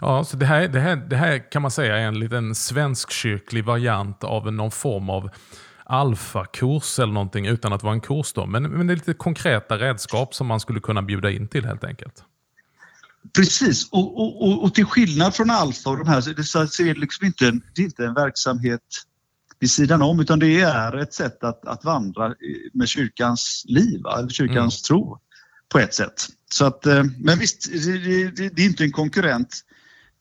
[0.00, 3.64] Ja, så det här, det, här, det här kan man säga är en liten svenskkyrklig
[3.64, 5.30] variant av någon form av
[5.86, 8.32] alfakurs eller någonting utan att vara en kurs.
[8.32, 8.46] Då.
[8.46, 11.84] Men, men det är lite konkreta redskap som man skulle kunna bjuda in till helt
[11.84, 12.24] enkelt.
[13.36, 17.00] Precis, och, och, och, och till skillnad från alfa och de här så är det,
[17.00, 18.80] liksom inte, en, det är inte en verksamhet
[19.58, 22.34] vid sidan om utan det är ett sätt att, att vandra
[22.72, 24.98] med kyrkans liv, eller kyrkans mm.
[24.98, 25.18] tro
[25.68, 26.26] på ett sätt.
[26.50, 29.62] Så att, eh, men visst, det, det, det är inte en konkurrent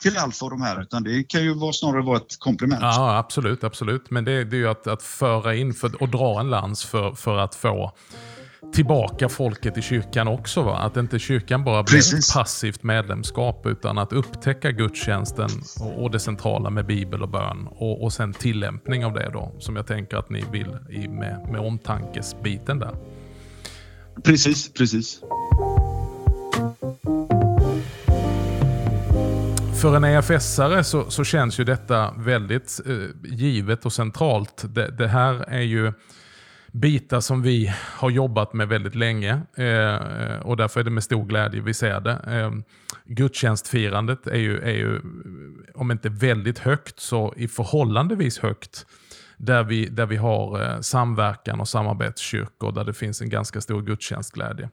[0.01, 2.81] till Alfa och de här, utan det kan ju vara, snarare vara ett komplement.
[2.81, 3.63] Ja, absolut.
[3.63, 4.11] absolut.
[4.11, 7.11] Men det, det är ju att, att föra in för, och dra en lans för,
[7.11, 7.91] för att få
[8.73, 10.61] tillbaka folket i kyrkan också.
[10.61, 10.77] Va?
[10.77, 16.19] Att inte kyrkan bara blir ett passivt medlemskap utan att upptäcka gudstjänsten och, och det
[16.19, 20.17] centrala med bibel och bön och, och sen tillämpning av det då som jag tänker
[20.17, 22.95] att ni vill i, med, med omtankesbiten där.
[24.23, 25.21] Precis, precis
[29.85, 32.93] för en EFS-are så, så, känns ju detta väldigt eh,
[33.23, 34.65] givet och centralt.
[34.67, 35.93] Det, det, här är ju
[36.71, 41.25] bitar som vi har jobbat med väldigt länge eh, och därför är det med stor
[41.25, 42.19] glädje vi ser det.
[42.27, 42.51] Eh,
[43.05, 45.01] gudstjänstfirandet är ju, är ju,
[45.75, 48.85] om inte väldigt högt, så i förhållandevis högt
[49.37, 53.81] där vi, där vi har eh, samverkan och samarbetskyrkor där det finns en ganska stor
[53.81, 54.69] gudstjänstglädje.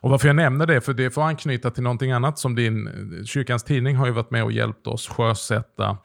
[0.00, 2.88] Och Varför jag nämner det, för det får anknyta till någonting annat som din
[3.26, 5.98] Kyrkans Tidning har ju varit med och hjälpt oss sjösätta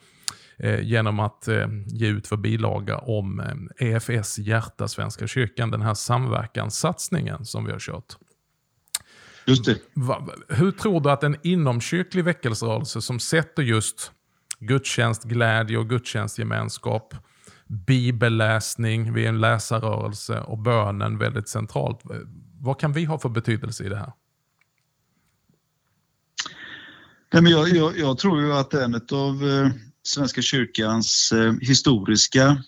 [0.60, 5.82] eh, genom att eh, ge ut för bilaga om eh, EFS Hjärta Svenska kyrkan, den
[5.82, 8.16] här samverkanssatsningen som vi har kört.
[9.46, 9.78] Just det.
[9.94, 14.12] Va, hur tror du att en inomkyrklig väckelserörelse som sätter just
[14.60, 17.16] gudstjänstglädje och gudstjänstgemenskap,
[17.68, 22.00] bibelläsning, vi är en läsarrörelse och bönen väldigt centralt.
[22.64, 24.14] Vad kan vi ha för betydelse i det här?
[27.34, 29.70] Nej, men jag, jag, jag tror ju att en av eh,
[30.04, 32.64] Svenska kyrkans eh, historiska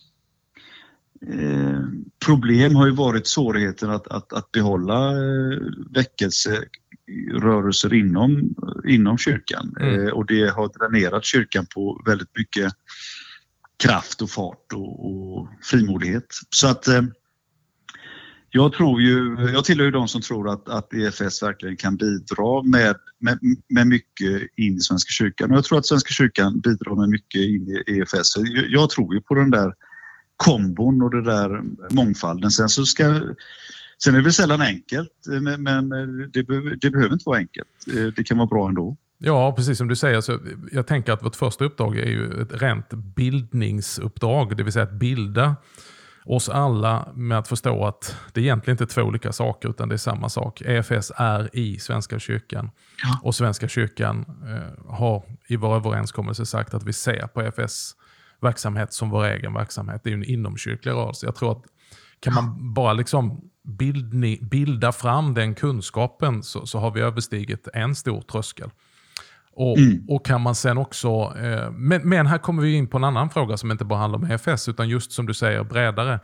[1.28, 1.80] eh,
[2.26, 6.64] problem har ju varit svårigheten att, att, att behålla eh, väckelse
[7.34, 8.56] rörelser inom,
[8.88, 10.08] inom kyrkan Mm.
[10.08, 12.74] eh, och det har dränerat kyrkan på väldigt mycket
[13.84, 16.26] kraft och fart och, och frimodighet.
[16.50, 16.88] Så att
[18.56, 22.64] jag tror ju, jag tillhör ju de som tror att, att EFS verkligen kan bidra
[22.64, 23.40] med, med,
[23.70, 25.52] med mycket in i Svenska kyrkan.
[25.52, 28.34] Och jag tror att Svenska kyrkan bidrar med mycket in i EFS.
[28.34, 29.74] Så Jag, jag tror ju på den där
[30.38, 32.52] kombon och den där mångfalden.
[32.52, 33.22] Sen så ska
[34.04, 35.12] Sen är det väl sällan enkelt,
[35.42, 35.90] men, men
[36.32, 37.68] det, behöver, det behöver inte vara enkelt.
[38.16, 38.98] Det kan vara bra ändå.
[39.18, 40.22] Ja, precis som du säger.
[40.22, 40.40] Så
[40.72, 44.58] jag tänker att vårt första uppdrag är ju ett rent bildningsuppdrag.
[44.58, 45.56] Det vill säga att bilda
[46.26, 49.96] oss alla med att förstå att det egentligen inte är två olika saker utan det
[49.96, 50.62] är samma sak.
[50.62, 52.72] EFS är i Svenska kyrkan.
[53.04, 53.20] Ja.
[53.24, 57.96] Och Svenska kyrkan eh, har i vår överenskommelse sagt att vi ser på EFS
[58.42, 60.02] verksamhet som vår egen verksamhet.
[60.04, 61.26] Det är ju en inomkyrklig rörelse.
[61.26, 61.64] Jag tror att
[62.20, 67.96] kan man bara liksom bildni, bilda fram den kunskapen så, så har vi överstigit en
[67.96, 68.70] stor tröskel.
[69.56, 70.06] Och, Mm.
[70.10, 73.30] och kan man sen också, eh, men, men här kommer vi in på en annan
[73.30, 76.20] fråga som inte bara handlar om EFS utan just som du säger bredare.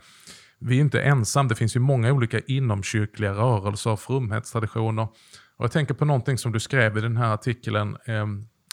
[0.58, 5.02] Vi är inte ensam, det finns ju många olika inomkyrkliga rörelser och fromhetstraditioner.
[5.56, 8.26] Och jag tänker på någonting som du skrev i den här artikeln eh,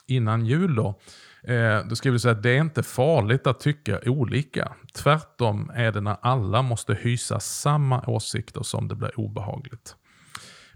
[0.07, 0.75] innan jul.
[0.75, 0.99] Då.
[1.43, 4.73] Eh, du skriver så här, det är inte farligt att tycka olika.
[4.95, 9.95] Tvärtom är det när alla måste hysa samma åsikter som det blir obehagligt.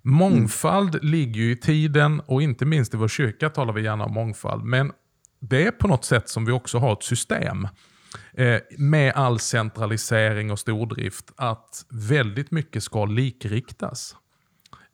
[0.02, 4.14] Mångfald ligger ju i tiden och inte minst i vår kyrka talar vi gärna om
[4.14, 4.64] mångfald.
[4.64, 4.92] Men
[5.40, 7.68] det är på något sätt som vi också har ett system
[8.34, 14.16] eh, med all centralisering och stordrift att väldigt mycket ska likriktas.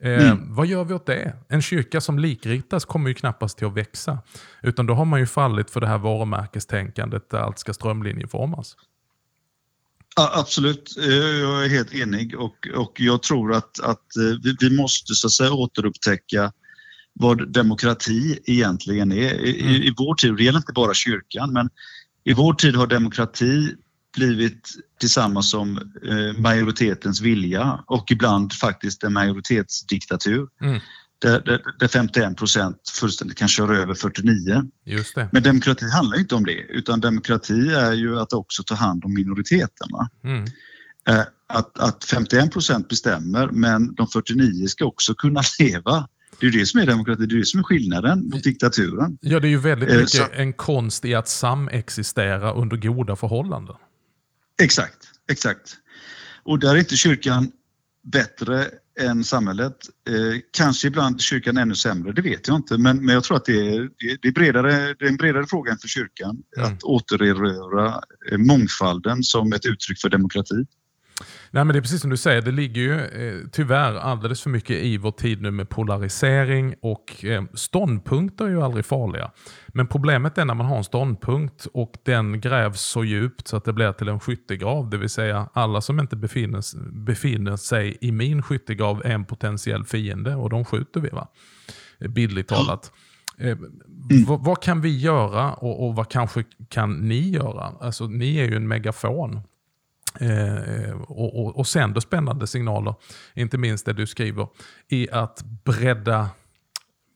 [0.02, 1.36] Eh, Vad gör vi åt det?
[1.48, 4.18] En kyrka som likriktas kommer ju knappast till att växa.
[4.62, 8.76] Utan då har man ju fallit för det här varumärkestänkandet där allt ska strömlinjeformas.
[10.18, 14.56] Ja, absolut, Eh, jag är helt enig och, och jag tror att, att eh, vi,
[14.60, 16.52] vi måste så att säga återupptäcka
[17.12, 19.34] vad demokrati egentligen är.
[19.34, 21.68] I, i, I vår tid, det gäller inte bara kyrkan, men
[22.24, 23.74] i vår tid har demokrati
[24.16, 24.68] blivit
[25.00, 25.78] tillsammans som
[26.08, 30.48] eh, majoritetens vilja och ibland faktiskt en majoritetsdiktatur.
[30.60, 30.80] Mm.
[31.20, 34.62] Där, där, där 51 procent fullständigt kan köra över 49.
[34.84, 35.28] Just det.
[35.32, 39.14] Men demokrati handlar inte om det, utan demokrati är ju att också ta hand om
[39.14, 40.10] minoriteterna.
[40.24, 40.44] Mm.
[41.08, 46.08] Eh, Att, att 51 procent bestämmer, men de 49 ska också kunna leva.
[46.40, 49.18] Det är ju det som är demokrati, det är det som är skillnaden mot diktaturen.
[49.20, 53.16] Ja, det är ju väldigt Eh, mycket så- en konst i att samexistera under goda
[53.16, 53.76] förhållanden.
[54.62, 54.98] Exakt,
[55.30, 55.76] exakt.
[56.42, 57.52] Och där är inte kyrkan
[58.12, 58.66] bättre
[58.98, 59.76] än samhället.
[60.08, 62.78] Eh, kanske ibland kyrkan ännu sämre, det vet jag inte.
[62.78, 63.90] Men, men jag tror att det är,
[64.22, 66.36] det, är bredare, det är en bredare fråga än för kyrkan.
[66.56, 66.72] Mm.
[66.72, 68.00] Att återerövra
[68.32, 70.64] eh, mångfalden som ett uttryck för demokrati.
[71.50, 74.50] Nej, men det är precis som du säger, det ligger ju eh, tyvärr alldeles för
[74.50, 79.30] mycket i vår tid nu med polarisering och eh, ståndpunkter är ju aldrig farliga.
[79.68, 83.64] Men problemet är när man har en ståndpunkt och den grävs så djupt så att
[83.64, 84.90] det blir till en skyttegrav.
[84.90, 86.62] Det vill säga alla som inte befinner,
[87.04, 91.28] befinner sig i min skyttegrav är en potentiell fiende och de skjuter vi va?
[91.98, 92.92] Bildligt talat.
[93.38, 93.58] Eh,
[94.26, 97.72] vad, vad kan vi göra och, och vad kanske kan ni göra?
[97.80, 99.40] Alltså, ni är ju en megafon
[100.20, 102.94] eh, och, och, och sänder spännande signaler.
[103.34, 104.48] Inte minst det du skriver
[104.88, 106.28] i att bredda,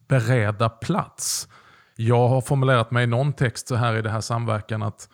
[0.08, 1.48] bereda plats.
[1.96, 5.08] Jag har formulerat mig i någon text så här i det här samverkan att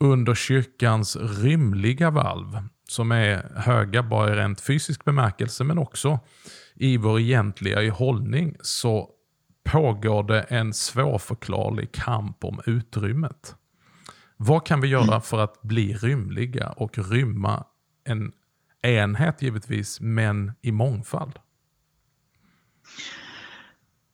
[0.00, 6.20] under kyrkans rymliga valv, som är höga bara i rent fysisk bemärkelse men också
[6.74, 9.10] i vår egentliga i hållning, så
[9.64, 13.54] pågår det en svårförklarlig kamp om utrymmet.
[14.42, 17.64] Vad kan vi göra för att bli rymliga och rymma
[18.04, 18.32] en
[18.82, 21.32] enhet givetvis, men i mångfald?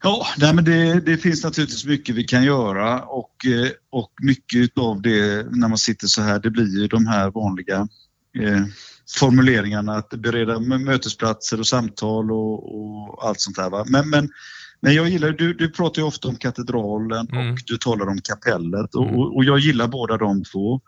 [0.02, 4.78] Ja, nej, men det, det finns naturligtvis mycket vi kan göra och, eh, och mycket
[4.78, 7.88] av det när man sitter så här, det blir ju de här vanliga
[8.38, 8.64] eh,
[9.18, 13.70] formuleringarna att bereda mötesplatser och samtal och, och allt sånt där.
[13.70, 13.84] Va?
[13.88, 14.28] Men, men,
[14.80, 17.52] men jag gillar, du, du pratar ju ofta om katedralen Mm.
[17.52, 19.20] och du talar om kapellet och, Mm.
[19.20, 20.80] och, jag gillar båda de två.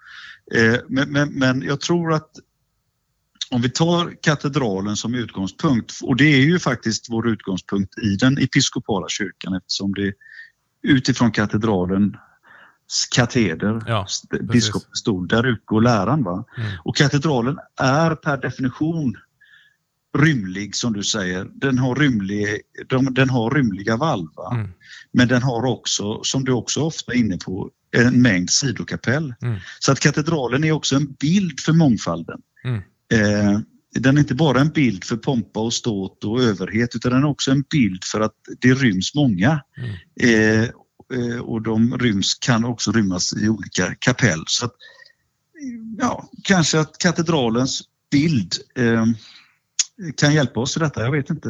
[0.55, 2.31] Eh, men, men, men jag tror att
[3.51, 8.39] om vi tar katedralen som utgångspunkt, och det är ju faktiskt vår utgångspunkt i den
[8.39, 10.13] episkopala kyrkan eftersom det
[10.83, 12.15] utifrån katedralens
[13.15, 16.23] kateder, Ja, st- biskopens stol, där utgår läran.
[16.25, 16.45] Va?
[16.59, 16.71] Mm.
[16.85, 19.17] Och katedralen är per definition
[20.19, 21.45] rymlig som du säger.
[21.55, 24.29] Den har, rymlig, de, den har rymliga valv.
[24.37, 24.55] Va?
[24.55, 24.71] Mm.
[25.13, 29.35] Men den har också, som du också ofta är inne på, en mängd sidokapell.
[29.43, 29.57] Mm.
[29.79, 32.41] Så att katedralen är också en bild för mångfalden.
[32.65, 32.83] Mm.
[33.13, 33.61] Eh,
[33.95, 37.29] den är inte bara en bild för pompa och ståt och överhet utan den är
[37.29, 39.61] också en bild för att det ryms många.
[39.77, 39.95] Mm.
[40.21, 40.69] Eh,
[41.15, 44.45] eh, och de ryms, kan också rymmas i olika kapell.
[44.47, 44.73] Så att,
[45.99, 49.07] ja, kanske att katedralens bild eh,
[50.17, 51.49] kan hjälpa oss i detta, jag vet inte.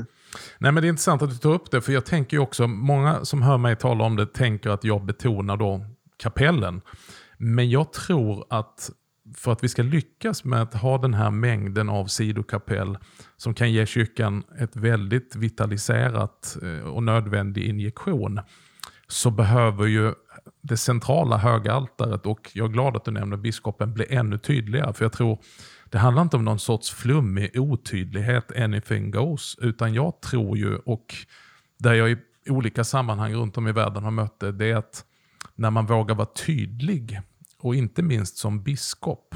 [0.58, 2.66] Nej, men Det är intressant att du tar upp det, för jag tänker ju också,
[2.66, 5.84] många som hör mig tala om det tänker att jag betonar då
[6.16, 6.80] kapellen.
[7.38, 8.90] Men jag tror att
[9.36, 12.98] för att vi ska lyckas med att ha den här mängden av sidokapell
[13.36, 18.40] som kan ge kyrkan ett väldigt vitaliserat eh, och nödvändig injektion
[19.08, 20.14] så behöver ju
[20.62, 24.92] det centrala högaltaret och jag är glad att du nämner biskopen bli ännu tydligare.
[24.92, 25.38] För jag tror
[25.90, 29.56] det handlar inte om någon sorts flummig otydlighet, anything goes.
[29.60, 31.14] Utan jag tror ju, och
[31.78, 32.16] där jag i
[32.48, 35.04] olika sammanhang runt om i världen har mött det, det är att
[35.54, 37.20] när man vågar vara tydlig
[37.58, 39.34] och inte minst som biskop,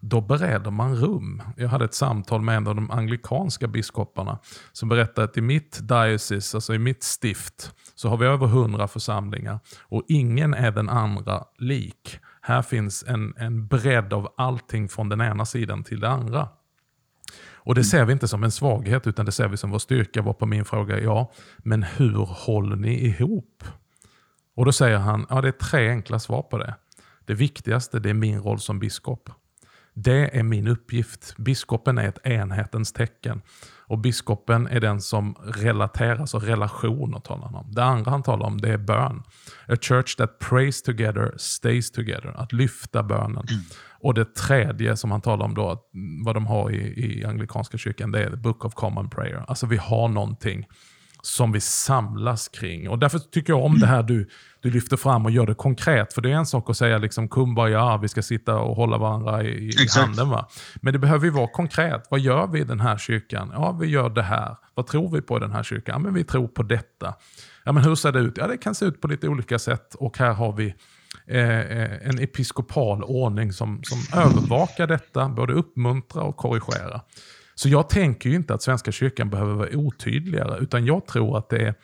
[0.00, 1.42] då bereder man rum.
[1.56, 4.38] Jag hade ett samtal med en av de anglikanska biskoparna
[4.72, 8.88] som berättade att i mitt diocese, alltså i mitt stift, så har vi över hundra
[8.88, 12.18] församlingar och ingen är den andra lik.
[12.46, 16.48] Här finns en, en bredd av allting från den ena sidan till den andra.
[17.52, 20.22] Och Det ser vi inte som en svaghet utan det ser vi som vår styrka.
[20.22, 23.64] Var på min fråga ja, men hur håller ni ihop?
[24.56, 26.74] Och Då säger han, ja det är tre enkla svar på det.
[27.24, 29.30] Det viktigaste det är min roll som biskop.
[29.94, 31.36] Det är min uppgift.
[31.36, 33.42] Biskopen är ett enhetens tecken.
[33.86, 37.72] Och biskopen är den som relateras och relationer talar han om.
[37.72, 39.22] Det andra han talar om det är bön.
[39.68, 42.34] A church that prays together stays together.
[42.36, 43.46] Att lyfta bönen.
[43.50, 43.62] Mm.
[44.00, 45.82] Och det tredje som han talar om då,
[46.24, 49.44] vad de har i, i anglikanska kyrkan, det är the book of common prayer.
[49.48, 50.66] Alltså vi har någonting
[51.24, 52.88] som vi samlas kring.
[52.88, 54.28] Och Därför tycker jag om det här du,
[54.60, 56.12] du lyfter fram och gör det konkret.
[56.12, 59.42] För det är en sak att säga liksom kumbaya, vi ska sitta och hålla varandra
[59.42, 60.30] i, i handen.
[60.30, 60.48] Va?
[60.74, 62.06] Men det behöver ju vara konkret.
[62.10, 63.50] Vad gör vi i den här kyrkan?
[63.52, 64.56] Ja, vi gör det här.
[64.74, 65.92] Vad tror vi på i den här kyrkan?
[65.92, 67.14] Ja, men vi tror på detta.
[67.64, 68.38] Ja, men hur ser det ut?
[68.38, 69.94] Ja, det kan se ut på lite olika sätt.
[69.94, 70.74] Och här har vi
[71.26, 77.00] eh, eh en episkopal ordning som, som övervakar detta, både uppmuntra och korrigera.
[77.54, 81.48] Så jag tänker ju inte att Svenska kyrkan behöver vara otydligare, utan jag tror att
[81.48, 81.74] det är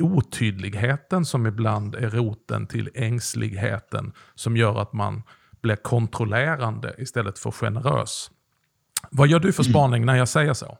[0.00, 5.22] otydligheten som ibland är roten till ängsligheten som gör att man
[5.62, 8.30] blir kontrollerande istället för generös.
[9.10, 10.78] Vad gör du för spaning när jag säger så?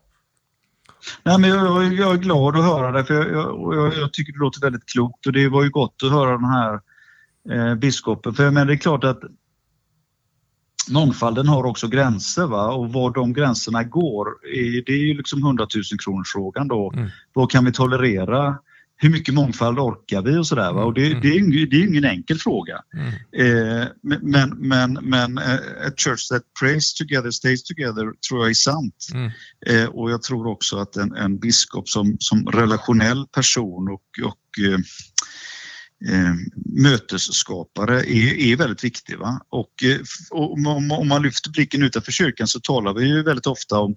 [1.23, 4.39] Nej, men jag, jag är glad att höra det, för jag, jag, jag, tycker det
[4.39, 6.81] låter väldigt klokt och det var ju gott att höra den här
[7.51, 8.35] eh, biskopen.
[8.35, 9.21] För men det är klart att
[10.89, 12.73] mångfalden har också gränser va?
[12.73, 14.27] och var de gränserna går,
[14.87, 16.93] det är ju liksom 100 000 kronors frågan då.
[16.95, 17.09] Mm.
[17.33, 18.59] Vad kan vi tolerera?
[19.03, 20.85] Hur mycket mångfald orkar vi och sådär va?
[20.85, 21.21] Och det, mm.
[21.21, 22.79] det, är, ingen, det är ingen enkel fråga.
[22.95, 23.83] Mm.
[23.83, 25.55] Eh, men, men, men uh,
[25.87, 29.09] a church that prays together stays together tror jag är sant.
[29.15, 29.31] Mm.
[29.67, 34.65] Eh, och jag tror också att en, en biskop som, som relationell person och, och
[34.73, 34.79] eh,
[36.09, 36.35] eh,
[36.83, 39.19] mötesskapare är, är väldigt viktig.
[39.19, 39.41] Va?
[39.49, 39.99] Och, eh,
[40.31, 43.97] och om, om, man lyfter blicken utanför kyrkan så talar vi ju väldigt ofta om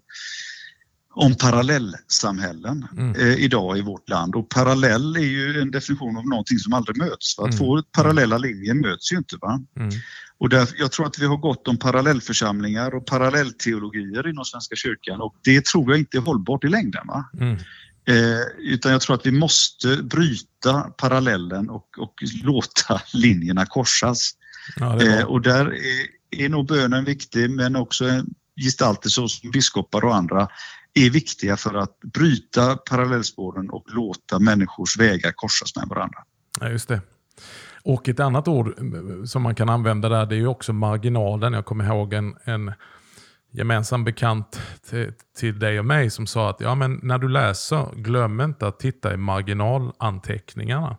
[1.16, 3.16] om parallellsamhällen mm.
[3.16, 4.36] eh, idag i vårt land.
[4.36, 7.36] Och parallell är ju en definition av någonting som aldrig möts.
[7.36, 7.58] För att mm.
[7.58, 9.38] två parallella linjer möts ju inte.
[9.42, 9.62] Va?
[9.78, 9.90] Mm.
[10.38, 15.22] Och där, jag tror att vi har gott om parallellförsamlingar och parallellteologier inom Svenska kyrkan
[15.22, 17.08] och det tror jag inte är hållbart i längden.
[17.08, 17.30] Va?
[18.06, 22.14] Eh, utan jag tror att vi måste bryta parallellen och, och
[22.44, 24.32] låta linjerna korsas.
[24.76, 26.08] Ja, eh, och där är,
[26.44, 28.06] är nog bönen viktig men också
[28.64, 30.48] gestalter som biskopar och andra
[30.94, 36.18] är viktiga för att bryta parallellspåren och låta människors vägar korsas med varandra.
[36.60, 37.02] Ja, just det.
[37.84, 38.76] Och ett annat ord
[39.26, 41.54] som man kan använda där det är ju också marginalen.
[41.54, 42.72] Jag kommer ihåg en, en
[43.54, 47.88] gemensam bekant till, till dig och mig som sa att ja, men när du läser,
[47.96, 50.98] glöm inte att titta i marginalanteckningarna.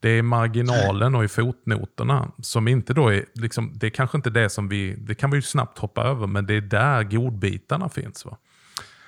[0.00, 4.30] Det är marginalen och i fotnoterna som inte då är, liksom, det är kanske inte
[4.30, 7.88] det som vi, det kan vi ju snabbt hoppa över, men det är där godbitarna
[7.88, 8.24] finns.
[8.24, 8.36] Va?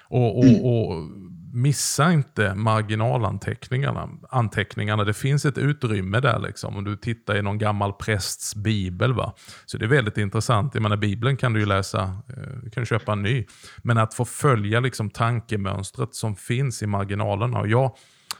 [0.05, 1.09] Och, och, och
[1.53, 4.09] missa inte marginalanteckningarna.
[4.31, 5.05] Anteckningarna.
[5.05, 6.39] Det finns ett utrymme där.
[6.39, 6.77] Liksom.
[6.77, 9.13] Om du tittar i någon gammal prästs bibel.
[9.13, 9.35] Va?
[9.67, 10.75] Så det är väldigt intressant.
[10.75, 13.47] Jag menar, Bibeln kan du ju läsa, eh, du kan köpa en ny.
[13.83, 17.59] Men att få följa liksom, tankemönstret som finns i marginalerna.
[17.59, 17.97] Och jag,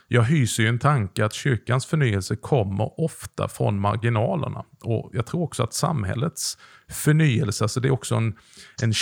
[0.07, 4.65] jag hyser ju en tanke att kyrkans förnyelse kommer ofta från marginalerna.
[4.83, 6.57] Och Jag tror också att samhällets
[6.89, 8.35] förnyelse, alltså det är också en,
[8.81, 8.93] en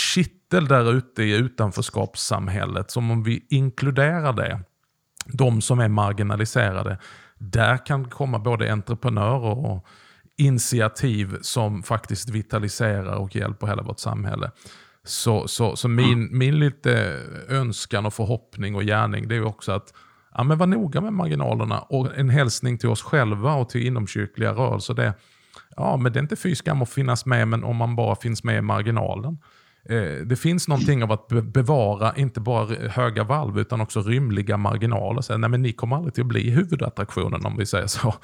[0.52, 2.90] kittel där ute i utanförskapssamhället.
[2.90, 4.60] Som om vi inkluderar det,
[5.26, 6.98] de som är marginaliserade,
[7.38, 9.86] där kan komma både entreprenörer och
[10.36, 14.50] initiativ som faktiskt vitaliserar och hjälper hela vårt samhälle.
[15.04, 19.94] Så, så, så min, min lite önskan och förhoppning och gärning det är också att
[20.34, 21.80] ja, men var noga med marginalerna.
[21.80, 24.94] Och en hälsning till oss själva och till inomkyrkliga rörelser.
[24.94, 25.14] Det,
[25.76, 28.44] ja, men det är inte fy skam att finnas med, men om man bara finns
[28.44, 29.38] med i marginalen.
[29.88, 35.20] Eh, det finns någonting av att bevara inte bara höga valv utan också rymliga marginaler.
[35.20, 38.14] Så, nej, men ni kommer aldrig till att bli huvudattraktionen om vi säger så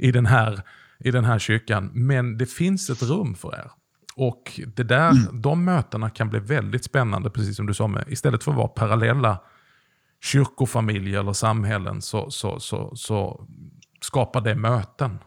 [0.00, 0.62] i den här,
[0.98, 1.90] i den här kyrkan.
[1.94, 3.70] Men det finns ett rum för er.
[4.16, 5.40] Och det där, mm.
[5.40, 7.86] de mötena kan bli väldigt spännande, precis som du sa.
[7.86, 9.38] Med, istället för att vara parallella
[10.22, 13.46] kyrkofamiljer eller samhällen så, så, så, så
[14.00, 15.18] skapar det möten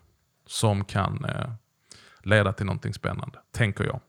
[0.47, 1.51] som kan eh,
[2.23, 3.99] leda till någonting spännande, tänker jag.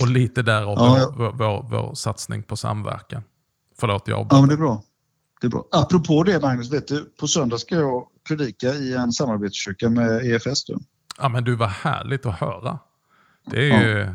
[0.00, 1.12] Och lite därav ja.
[1.16, 3.22] Vår, vår, vår, satsning på samverkan.
[3.80, 4.82] Förlåt, jag Ja, men det är bra.
[5.40, 5.64] Det är bra.
[5.70, 10.64] Apropå det Magnus, vet du, på söndag ska jag predika i en samarbetskyrka med EFS.
[10.64, 10.78] Då.
[11.18, 12.78] Ja, men du, var härligt att höra.
[13.46, 14.14] Det är ju,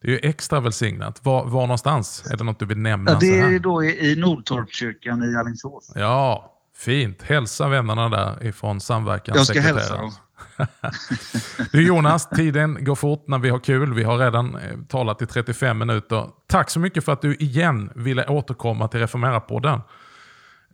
[0.00, 1.24] det är ju extra välsignat.
[1.24, 2.24] Var, var någonstans?
[2.30, 3.10] Är det något du vill nämna?
[3.10, 5.92] Ja, det är då i Nordtorpskyrkan i Alingsås.
[5.94, 7.22] Ja, fint.
[7.22, 9.36] Hälsa vännerna där ifrån samverkan.
[9.36, 10.12] Jag ska hälsa dem.
[11.72, 13.94] du Jonas, tiden går fort när vi har kul.
[13.94, 16.28] Vi har redan eh, talat i 35 minuter.
[16.46, 19.80] Tack så mycket för att du igen ville återkomma till Reformera-podden.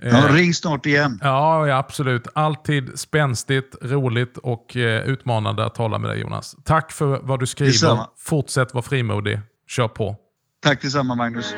[0.02, 1.18] Ja, eh, ring snart igen.
[1.22, 2.28] Ja, ja, absolut.
[2.34, 6.56] Alltid spänstigt, roligt och eh, utmanande att tala med dig Jonas.
[6.64, 7.72] Tack för vad du skriver.
[7.72, 8.08] Detsamma.
[8.18, 9.40] Fortsätt vara frimodig.
[9.68, 10.16] Kör på.
[10.62, 11.54] Tack detsamma Magnus.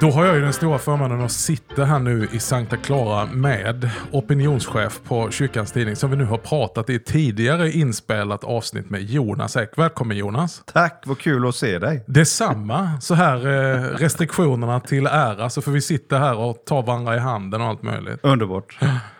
[0.00, 3.90] Då har jag ju den stora förmånen att sitta här nu i Sankta Clara med
[4.12, 9.56] opinionschef på Kyrkans Tidning som vi nu har pratat i tidigare inspelat avsnitt med Jonas
[9.56, 9.70] Ek.
[9.76, 10.62] Välkommen Jonas!
[10.72, 12.04] Tack, vad kul att se dig!
[12.06, 13.00] Detsamma!
[13.00, 17.18] Så här eh, restriktionerna till ära så får vi sitta här och ta varandra i
[17.18, 18.20] handen och allt möjligt.
[18.22, 18.78] Underbart!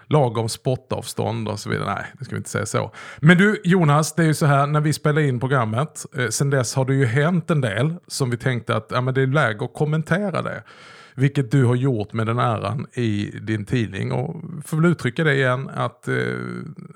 [0.09, 1.95] Lagom spottavstånd och så vidare.
[1.95, 2.93] Nej, det ska vi inte säga så.
[3.21, 6.51] Men du Jonas, det är ju så här när vi spelar in programmet, eh, sen
[6.51, 9.27] dess har det ju hänt en del som vi tänkte att ja, men det är
[9.27, 10.63] läge att kommentera det.
[11.15, 14.13] Vilket du har gjort med den äran i din tidning.
[14.13, 16.15] Och får väl uttrycka det igen att eh,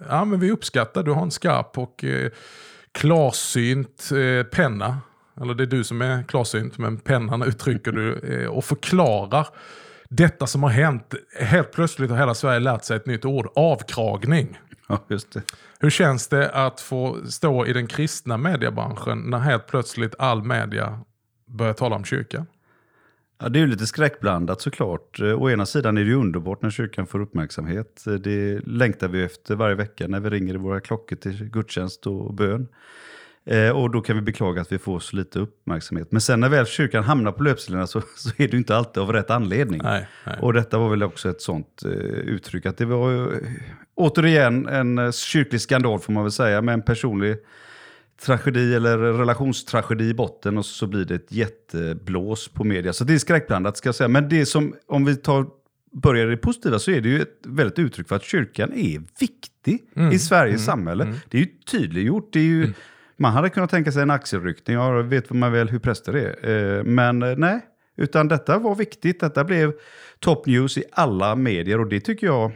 [0.08, 2.30] ja, men vi uppskattar, du har en skarp och eh,
[2.92, 4.98] klarsynt eh, penna.
[5.40, 9.46] Eller det är du som är klarsynt, men pennan uttrycker du eh, och förklarar
[10.11, 14.58] detta som har hänt, helt plötsligt har hela Sverige lärt sig ett nytt ord, avkragning.
[14.88, 15.42] Ja, just det.
[15.80, 21.00] Hur känns det att få stå i den kristna mediebranschen när helt plötsligt all media
[21.46, 22.46] börjar tala om kyrkan?
[23.42, 25.20] Ja, det är ju lite skräckblandat såklart.
[25.20, 28.04] Å ena sidan är det ju underbart när kyrkan får uppmärksamhet.
[28.20, 32.34] Det längtar vi efter varje vecka när vi ringer i våra klockor till gudstjänst och
[32.34, 32.68] bön.
[33.47, 36.12] Eh, och då kan vi beklaga att vi får så lite uppmärksamhet.
[36.12, 39.12] Men sen när väl kyrkan hamnar på löpsedlarna så, så är det inte alltid av
[39.12, 39.80] rätt anledning.
[39.84, 40.38] Nej, nej.
[40.41, 42.66] Och detta var väl också ett sånt eh, uttryck.
[42.66, 43.38] Att det var eh,
[43.95, 47.36] återigen en eh, kyrklig skandal får man väl säga, med en personlig
[48.20, 52.93] tragedi eller relationstragedi i botten och så blir det ett jätteblås på media.
[52.93, 54.09] Så det är skräckblandat ska jag säga.
[54.09, 55.47] Men det som, om vi tar,
[55.93, 59.84] börjar det positiva så är det ju ett väldigt uttryck för att kyrkan är viktig
[59.97, 61.05] mm, i Sveriges mm, samhälle.
[61.05, 61.16] Mm.
[61.28, 62.32] Det är ju tydliggjort.
[62.32, 62.74] Det är ju, mm.
[63.21, 66.49] Man hade kunnat tänka sig en axelryckning, jag vet man väl hur präster är.
[66.79, 67.61] Eh, men eh, nej,
[67.97, 69.21] utan detta var viktigt.
[69.21, 69.73] Detta blev
[70.18, 72.53] top news i alla medier och det tycker jag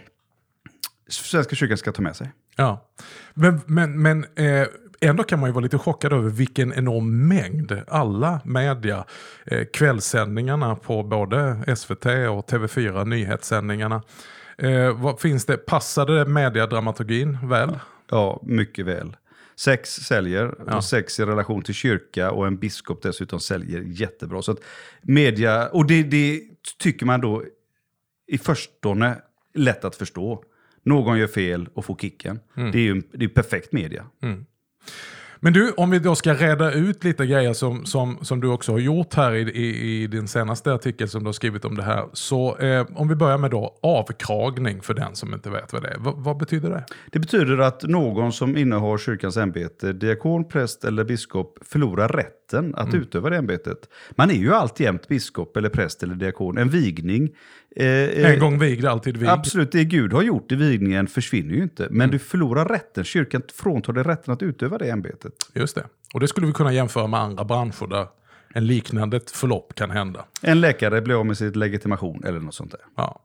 [1.09, 2.33] Svenska kyrkan ska ta med sig.
[2.57, 2.91] Ja,
[3.35, 4.67] men, men, men eh,
[5.01, 9.05] ändå kan man ju vara lite chockad över vilken enorm mängd alla media,
[9.47, 14.03] eh, kvällssändningarna på både SVT och TV4, nyhetssändningarna.
[14.59, 17.79] Eh, vad finns det, passade mediadramaturgin väl?
[18.11, 19.17] Ja, mycket väl.
[19.57, 20.77] Sex säljer, ja.
[20.77, 24.43] och sex i relation till kyrka och en biskop dessutom säljer jättebra.
[24.43, 24.61] Så att
[25.03, 26.43] media, och det, det
[26.79, 27.45] tycker man då
[28.27, 29.17] i förstone
[29.55, 30.45] lätt att förstå.
[30.83, 32.41] Någon gör fel och får kicken.
[32.57, 32.73] Mm.
[32.73, 34.07] Det är ju det är perfekt media.
[34.23, 34.47] Mm.
[35.45, 38.73] Men du, om vi då ska reda ut lite grejer som, som, som du också
[38.73, 41.83] har gjort här i, i, i din senaste artikel som du har skrivit om det
[41.83, 42.05] här.
[42.13, 45.89] Så eh, om vi börjar med då avkragning för den som inte vet vad det
[45.89, 45.99] är.
[45.99, 46.85] V vad betyder det?
[47.13, 52.09] Det betyder att någon som innehar kyrkans ämbete, diakon, präst eller biskop, förlorar
[52.45, 53.01] rätten att mm.
[53.01, 53.89] utöva det ämbetet.
[54.11, 56.59] Man är ju alltjämt biskop eller präst eller diakon.
[56.59, 57.31] En vigning
[57.77, 59.31] Eh, en eh, gång vigd, alltid vigd.
[59.31, 61.83] Absolut, det Gud har gjort i vigningen försvinner ju inte.
[61.83, 62.11] Men mm.
[62.11, 65.33] du förlorar rätten, kyrkan fråntar dig rätten att utöva det ämbetet.
[65.55, 65.87] Just det.
[66.15, 68.07] Och det skulle vi kunna jämföra med andra branscher där
[68.55, 70.25] en liknande förlopp kan hända.
[70.43, 72.81] En läkare blir av med sin legitimation eller något sånt där.
[72.97, 73.21] Ja.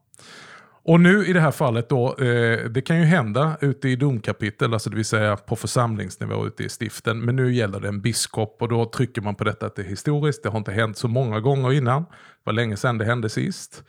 [0.82, 4.72] Och nu i det här fallet då, eh, det kan ju hända ute i domkapitel,
[4.72, 7.20] alltså det vill säga på församlingsnivå ute i stiften.
[7.20, 9.86] Men nu gäller det en biskop och då trycker man på detta att det är
[9.86, 10.42] historiskt.
[10.42, 12.02] Det har inte hänt så många gånger innan.
[12.02, 12.08] Det
[12.44, 13.84] var länge sedan det hände sist.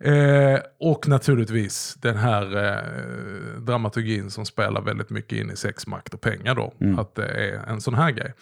[0.00, 6.14] Eh, och naturligtvis den här eh, dramaturgin som spelar väldigt mycket in i sex, makt
[6.14, 6.74] och pengar då.
[6.80, 6.98] Mm.
[6.98, 8.34] Att det är en sån här grej.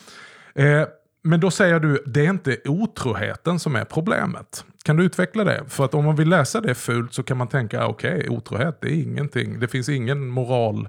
[0.54, 0.86] Eh,
[1.22, 4.64] men då säger du, det är inte otroheten som är problemet.
[4.84, 5.64] Kan du utveckla det?
[5.68, 8.80] För att om man vill läsa det fult så kan man tänka, okej, okay, otrohet
[8.80, 9.60] det är ingenting.
[9.60, 10.88] Det finns ingen moral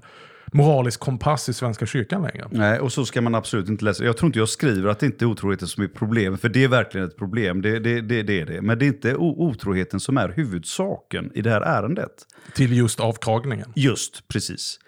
[0.52, 2.48] moralisk kompass i Svenska kyrkan längre.
[2.50, 4.04] Nej, och så ska man absolut inte läsa.
[4.04, 6.64] Jag tror inte jag skriver att det inte är otroheten som är problemet, för det
[6.64, 7.62] är verkligen ett problem.
[7.62, 8.62] Det, det, det, det är det.
[8.62, 12.26] Men det är inte otroheten som är huvudsaken i det här ärendet.
[12.54, 13.72] Till just avkragningen?
[13.74, 14.78] Just, precis.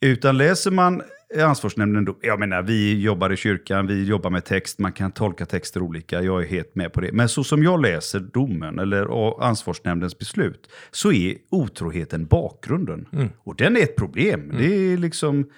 [0.00, 1.02] Utan läser man
[1.36, 5.46] ansvarsnämnden då, jag menar vi jobbar i kyrkan, vi jobbar med text, man kan tolka
[5.46, 7.12] texter olika, jag är helt med på det.
[7.12, 13.08] Men så som jag läser domen eller ansvarsnämndens beslut så är otroheten bakgrunden.
[13.12, 13.28] Mm.
[13.38, 14.56] Och den är ett problem, mm.
[14.56, 15.50] det är liksom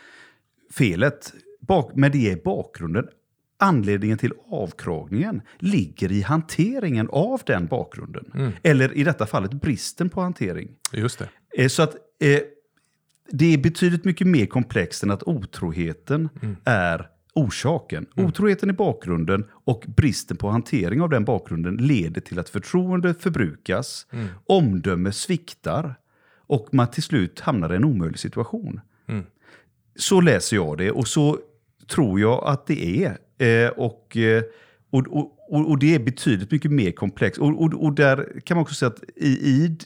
[0.74, 1.32] felet.
[1.60, 3.06] Bak, men det är bakgrunden.
[3.58, 8.32] Anledningen till avkragningen ligger i hanteringen av den bakgrunden.
[8.34, 8.52] Mm.
[8.62, 10.70] Eller i detta fallet bristen på hantering.
[10.92, 11.28] Just det.
[11.56, 12.40] Eh, så att eh,
[13.30, 16.56] det är betydligt mycket mer komplext än att otroheten mm.
[16.64, 18.06] är orsaken.
[18.16, 18.28] Mm.
[18.28, 24.06] Otroheten är bakgrunden och bristen på hantering av den bakgrunden leder till att förtroende förbrukas,
[24.12, 24.26] mm.
[24.46, 25.94] omdöme sviktar
[26.36, 28.80] och man till slut hamnar i en omöjlig situation.
[29.06, 29.24] Mm.
[29.96, 31.38] Så läser jag det och så
[31.86, 33.18] tror jag att det är.
[33.46, 34.42] Eh, och, eh,
[34.90, 37.40] och, och, och, det är betydligt mycket mer komplext.
[37.40, 39.78] Och, och, och där kan man också säga att i, i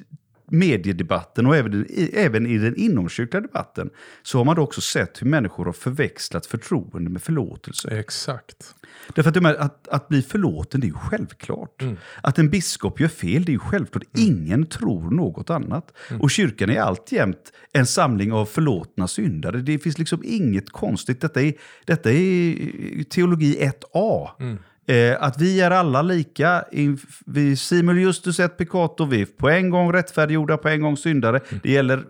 [0.47, 3.91] mediedebatten och även, även i den inomkyrkliga debatten
[4.23, 7.99] så har man då också sett hur människor har förväxlat förtroende med förlåtelse.
[7.99, 8.75] Exakt.
[9.15, 11.83] Därför att, att, att bli förlåten det är ju självklart.
[11.83, 11.97] Mm.
[12.23, 14.05] Att en biskop gör fel det är ju självklart.
[14.17, 14.29] Mm.
[14.29, 15.93] Ingen tror något annat.
[16.11, 16.23] Mm.
[16.23, 19.61] Och kyrkan är alltjämt en samling av förlåtna syndare.
[19.61, 21.21] Det finns liksom inget konstigt.
[21.21, 21.53] Detta är,
[21.85, 24.29] detta är teologi 1A.
[24.87, 26.65] Eh, att vi är alla lika,
[27.27, 31.41] vi simul justus et peccato, vi är på en gång rättfärdiggjorda, på en gång syndare.
[31.49, 31.61] Mm.
[31.63, 32.05] Det gäller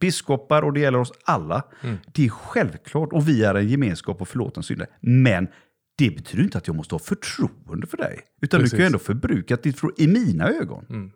[0.00, 1.62] biskopar och det gäller oss alla.
[1.80, 1.96] Mm.
[2.12, 4.88] Det är självklart och vi är en gemenskap och förlåten syndare.
[5.00, 5.48] Men
[5.98, 8.20] det betyder inte att jag måste ha förtroende för dig.
[8.42, 8.70] Utan Precis.
[8.70, 10.86] du kan ju ändå förbruka ditt förtroende i mina ögon.
[10.90, 11.10] Mm.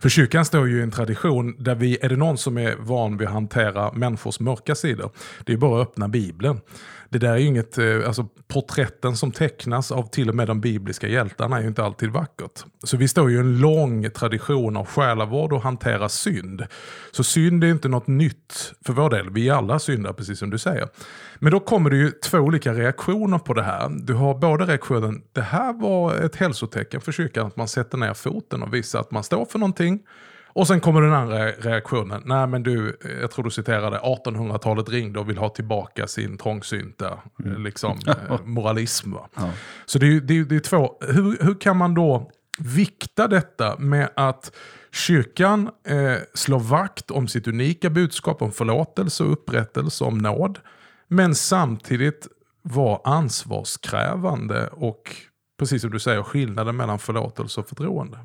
[0.00, 3.16] För kyrkan står ju i en tradition där vi, är det någon som är van
[3.16, 5.10] vid att hantera människors mörka sidor,
[5.44, 6.60] det är bara att öppna Bibeln
[7.10, 10.60] det där är ju inget, eh, alltså porträtten som tecknas av till och med de
[10.60, 12.64] bibliska hjältarna är ju inte alltid vackert.
[12.84, 16.66] Så vi står ju en lång tradition av själavård och hantera synd.
[17.12, 19.30] Så synd är inte något nytt för vår del.
[19.30, 20.88] Vi är alla syndare precis som du säger.
[21.38, 23.88] Men då kommer det ju två olika reaktioner på det här.
[23.88, 28.14] Du har både reaktionen, det här var ett hälsotecken för kyrkan att man sätter ner
[28.14, 30.00] foten och visar att man står för någonting.
[30.52, 32.22] Och sen kommer den andra reaktionen.
[32.24, 37.18] Nej men du, jag tror du citerade 1800-talet ringde och vill ha tillbaka sin trångsynta
[37.44, 37.62] mm.
[37.62, 39.12] liksom, eh, moralism.
[39.12, 39.50] Ja.
[39.86, 40.94] Så det är, det, är, det är två.
[41.00, 44.52] Hur, hur kan man då vikta detta med att
[44.92, 50.58] kyrkan eh, slår vakt om sitt unika budskap om förlåtelse och upprättelse, om nåd.
[51.08, 52.28] Men samtidigt
[52.62, 55.16] vara ansvarskrävande och
[55.58, 58.18] precis som du säger skillnaden mellan förlåtelse och förtroende.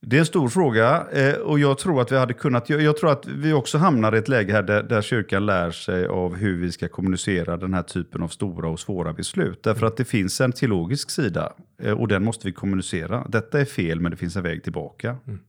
[0.00, 3.12] Det är en stor fråga eh, och jag tror att vi hade kunnat, jag, tror
[3.12, 6.60] att vi också hamnar i ett läge här där, där, kyrkan lär sig av hur
[6.60, 9.62] vi ska kommunicera den här typen av stora och svåra beslut.
[9.62, 13.26] Därför att det finns en teologisk sida eh, och den måste vi kommunicera.
[13.28, 15.16] Detta är fel men det finns en väg tillbaka.
[15.26, 15.40] Mm.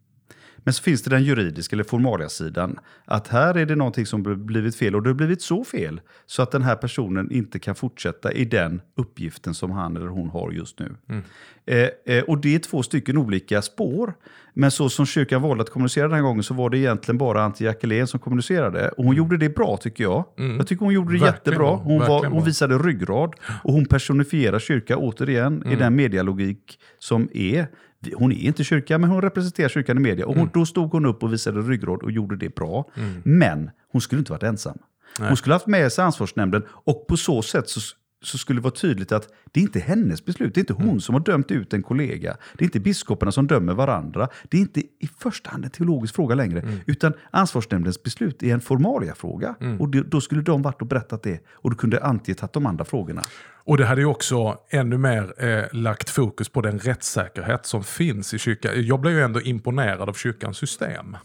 [0.63, 2.79] Men så finns det den juridiska eller formalia-sidan.
[3.05, 6.41] Att här är det någonting som blivit fel och det har blivit så fel så
[6.41, 10.51] att den här personen inte kan fortsätta i den uppgiften som han eller hon har
[10.51, 10.95] just nu.
[11.09, 11.23] Mm.
[11.65, 14.13] Eh, eh, och det är två stycken olika spår.
[14.53, 17.43] Men så som kyrkan valde att kommunicera den här gången så var det egentligen bara
[17.43, 18.89] Antje Jackelén som kommunicerade.
[18.89, 19.17] Och hon mm.
[19.17, 20.25] gjorde det bra tycker jag.
[20.37, 20.57] Mm.
[20.57, 21.75] Jag tycker hon gjorde det Verkligen jättebra.
[21.75, 23.33] Hon, var, hon visade ryggrad.
[23.63, 25.71] Och hon personifierar kyrka återigen mm.
[25.71, 27.67] i den medialogik som är
[28.15, 30.25] hon är inte kyrka, men hon representerar kyrkan i media.
[30.25, 30.51] Och hon, mm.
[30.53, 32.91] då stod hon upp och visade ryggrad och gjorde det bra.
[32.95, 33.21] Mm.
[33.25, 34.77] Men hon skulle inte varit ensam.
[35.19, 35.27] Nej.
[35.27, 37.79] Hon skulle haft med sig ansvarsnämnden och på så sätt så,
[38.21, 40.55] så skulle det vara tydligt att det är inte hennes beslut.
[40.55, 40.99] Det är inte hon mm.
[40.99, 42.37] som har dömt ut en kollega.
[42.53, 44.27] Det är inte biskoparna som dömer varandra.
[44.49, 46.59] Det är inte i första hand en teologisk fråga längre.
[46.59, 46.79] Mm.
[46.85, 49.55] Utan ansvarsnämndens beslut är en formalia-fråga.
[49.61, 49.81] Mm.
[49.81, 51.39] Och det, då skulle de varit och berättat det.
[51.51, 53.21] Och då kunde Antje tagit de andra frågorna.
[53.63, 58.33] Och det hade ju också ännu mer eh, lagt fokus på den rättssäkerhet som finns
[58.33, 58.71] i kyrkan.
[58.75, 61.17] Jag blev ju ändå imponerad av kyrkans system.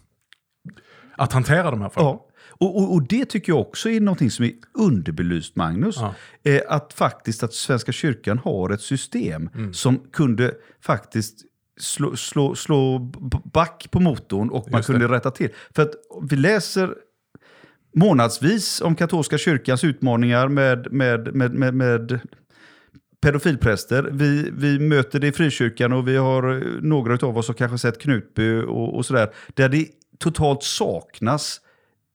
[1.16, 2.18] Att hantera de här frågorna.
[2.18, 2.30] Ja.
[2.58, 5.96] Och, och, och, det tycker jag också är något som är underbelyst, Magnus.
[5.98, 6.14] Ja.
[6.42, 9.74] Eh, att faktiskt att Svenska kyrkan har ett system mm.
[9.74, 11.38] som kunde faktiskt
[11.80, 12.98] slå, slå, slå
[13.44, 15.50] back på motorn och man kunde rätta till.
[15.74, 16.94] För att vi läser
[17.94, 22.20] månadsvis om katolska kyrkans utmaningar med, med, med, med, med
[23.24, 24.08] pedofilpräster.
[24.12, 27.78] Vi, vi möter det i frikyrkan och vi har eh, några av oss har kanske
[27.78, 29.32] sett Knutby och, och sådär.
[29.54, 29.86] Där det
[30.18, 31.60] totalt saknas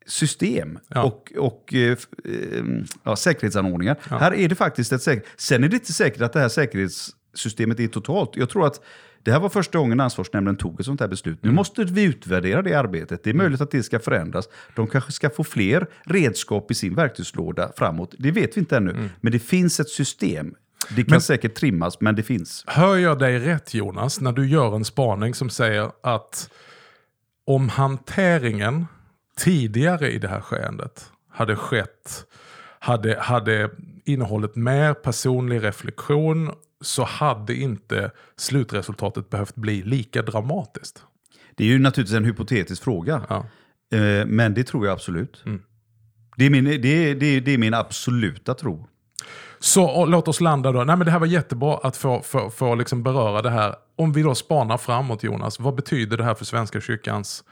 [0.10, 1.04] system Ja.
[1.04, 2.64] och, och eh, f- eh,
[3.04, 3.98] ja, säkerhetsanordningar.
[4.10, 4.18] Ja.
[4.18, 5.24] Här är det faktiskt ett säker...
[5.38, 8.32] Sen är det inte säkert att det här säkerhetssystemet är totalt.
[8.36, 8.82] Jag tror att
[9.24, 11.44] det här var första gången ansvarsnämnden tog ett sånt här beslut.
[11.44, 11.54] Mm.
[11.54, 13.24] Nu måste vi utvärdera det arbetet.
[13.24, 14.50] Det är möjligt att det ska förändras.
[14.76, 18.16] De kanske ska få fler redskap i sin verktygslåda framåt.
[18.20, 19.10] Det vet vi inte ännu.
[19.22, 20.54] Men det finns ett system.
[20.96, 22.64] Det kan Men- säkert trimmas, men det finns.
[22.68, 26.50] Hör jag dig rätt Jonas, när du gör en spaning som säger att
[27.46, 28.86] om hanteringen
[29.40, 32.26] tidigare i det här skeendet hade skett,
[32.80, 33.70] hade, hade
[34.06, 41.04] innehållit mer personlig reflektion så hade inte slutresultatet behövt bli lika dramatiskt.
[41.56, 43.22] Det är ju naturligtvis en hypotetisk fråga.
[43.30, 43.46] Ja.
[43.98, 45.44] Eh, Men det tror jag absolut.
[45.46, 45.62] Mm.
[46.38, 48.88] Det, är min, det, är, det, är, det är min absoluta tro.
[49.60, 50.84] Så låt oss landa då.
[50.84, 53.76] Nej, men det här var jättebra att få, få, få liksom beröra det här.
[53.96, 57.44] Om vi då spanar framåt Jonas, vad betyder det här för Svenska kyrkans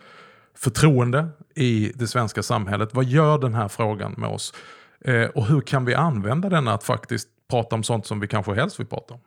[0.57, 2.89] förtroende i det svenska samhället?
[2.93, 4.53] Vad gör den här frågan med oss?
[5.01, 8.53] Eh, och hur kan vi använda den att faktiskt prata om sånt som vi kanske
[8.53, 9.19] helst vill prata om?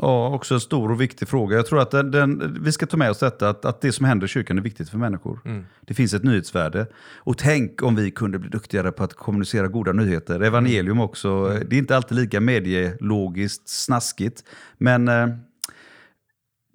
[0.00, 1.56] Ja, också en stor och viktig fråga.
[1.56, 4.06] Jag tror att den, den, vi ska ta med oss detta, att, att det som
[4.06, 5.40] händer i kyrkan är viktigt för människor.
[5.44, 5.64] Mm.
[5.80, 6.86] Det finns ett nyhetsvärde.
[7.16, 10.40] Och tänk om vi kunde bli duktigare på att kommunicera goda nyheter.
[10.40, 11.48] Evangelium också.
[11.48, 14.44] Det är inte alltid lika medielogiskt snaskigt.
[14.78, 15.28] Men eh,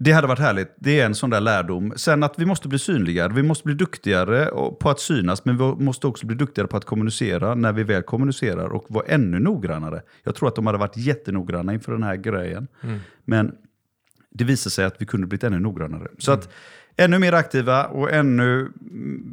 [0.04, 0.74] det hade varit härligt.
[0.76, 1.94] Det är en sån där lärdom.
[1.96, 3.34] Sen att vi måste bli synligare.
[3.34, 4.46] Vi måste bli duktigare
[4.80, 5.46] på att synas.
[5.46, 8.66] Men vi måste också bli duktigare på att kommunicera när vi väl kommunicerar.
[8.66, 10.02] Och vara ännu noggrannare.
[10.24, 12.68] Jag tror att de hade varit jättenoggranna inför den här grejen.
[13.26, 13.56] Men
[14.30, 16.08] det visade sig att vi kunde blivit ännu noggrannare.
[16.18, 16.50] Så att
[16.98, 18.72] ännu mer aktiva och ännu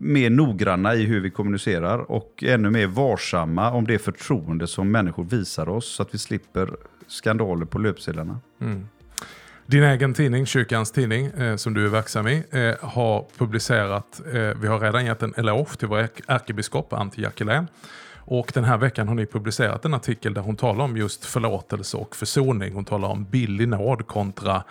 [0.01, 5.25] mer noggranna i hur vi kommunicerar och ännu mer varsamma om det förtroende som människor
[5.25, 6.71] visar oss så att vi slipper
[7.07, 8.41] skandaler på löpsedlarna.
[9.71, 14.61] Din egen tidning, Kyrkans tidning, eh, som du är verksam i, eh, har publicerat, eh,
[14.61, 17.69] vi har redan gett en eloge till vår ärkebiskop Antje Jackelén.
[18.15, 21.97] Och den här veckan har ni publicerat en artikel där hon talar om just förlåtelse
[21.97, 22.75] och försoning.
[22.75, 24.65] Hon talar om billig nåd kontra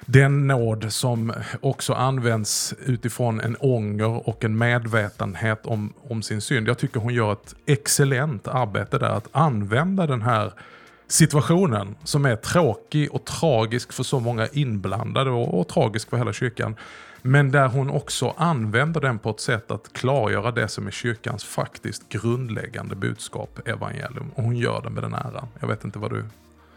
[0.00, 6.68] den nåd som också används utifrån en ånger och en medvetenhet om, om sin synd.
[6.68, 10.52] Jag tycker hon gör ett excellent arbete där att använda den här
[11.12, 16.32] situationen som är tråkig och tragisk för så många inblandade och, och tragisk för hela
[16.32, 16.76] kyrkan.
[17.22, 21.44] Men där hon också använder den på ett sätt att klargöra det som är kyrkans
[21.44, 24.30] faktiskt grundläggande budskap, evangelium.
[24.34, 25.48] Och hon gör det med den äran.
[25.60, 26.24] Jag vet inte vad du...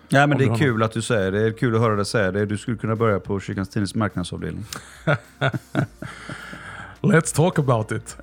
[0.09, 1.39] Ja, men det är kul att du säger det.
[1.39, 2.45] Det är kul att höra dig säga det.
[2.45, 4.65] Du skulle kunna börja på Kyrkans Tidnings marknadsavdelning.
[7.01, 8.17] Let's talk about it.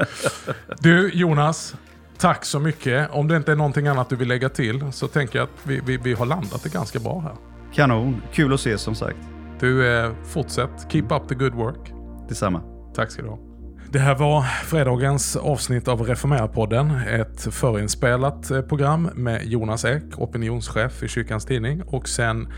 [0.80, 1.74] Du Jonas,
[2.18, 3.10] tack så mycket.
[3.10, 5.80] Om det inte är någonting annat du vill lägga till så tänker jag att vi,
[5.86, 7.34] vi, vi har landat det ganska bra här.
[7.74, 8.22] Kanon.
[8.32, 9.18] Kul att ses som sagt.
[9.60, 10.86] Du, eh, fortsätt.
[10.88, 11.92] Keep up the good work.
[12.28, 12.62] Detsamma.
[12.94, 13.38] Tack ska du ha.
[13.90, 17.06] Det här var fredagens avsnitt av Reformera-podden.
[17.06, 21.82] Ett förinspelat eh, program med Jonas Ek, opinionschef i Kyrkans Tidning.
[21.82, 22.52] Och sen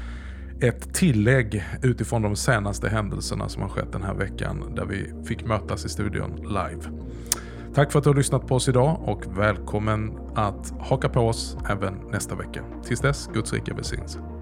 [0.61, 4.74] ett tillägg utifrån de senaste händelserna som har skett den här veckan.
[4.76, 6.82] Där vi fick mötas i studion live.
[7.75, 11.57] Tack för att du har lyssnat på oss idag och välkommen att haka på oss
[11.70, 12.64] även nästa vecka.
[12.85, 14.34] Tills dess, Guds rika välsignelse.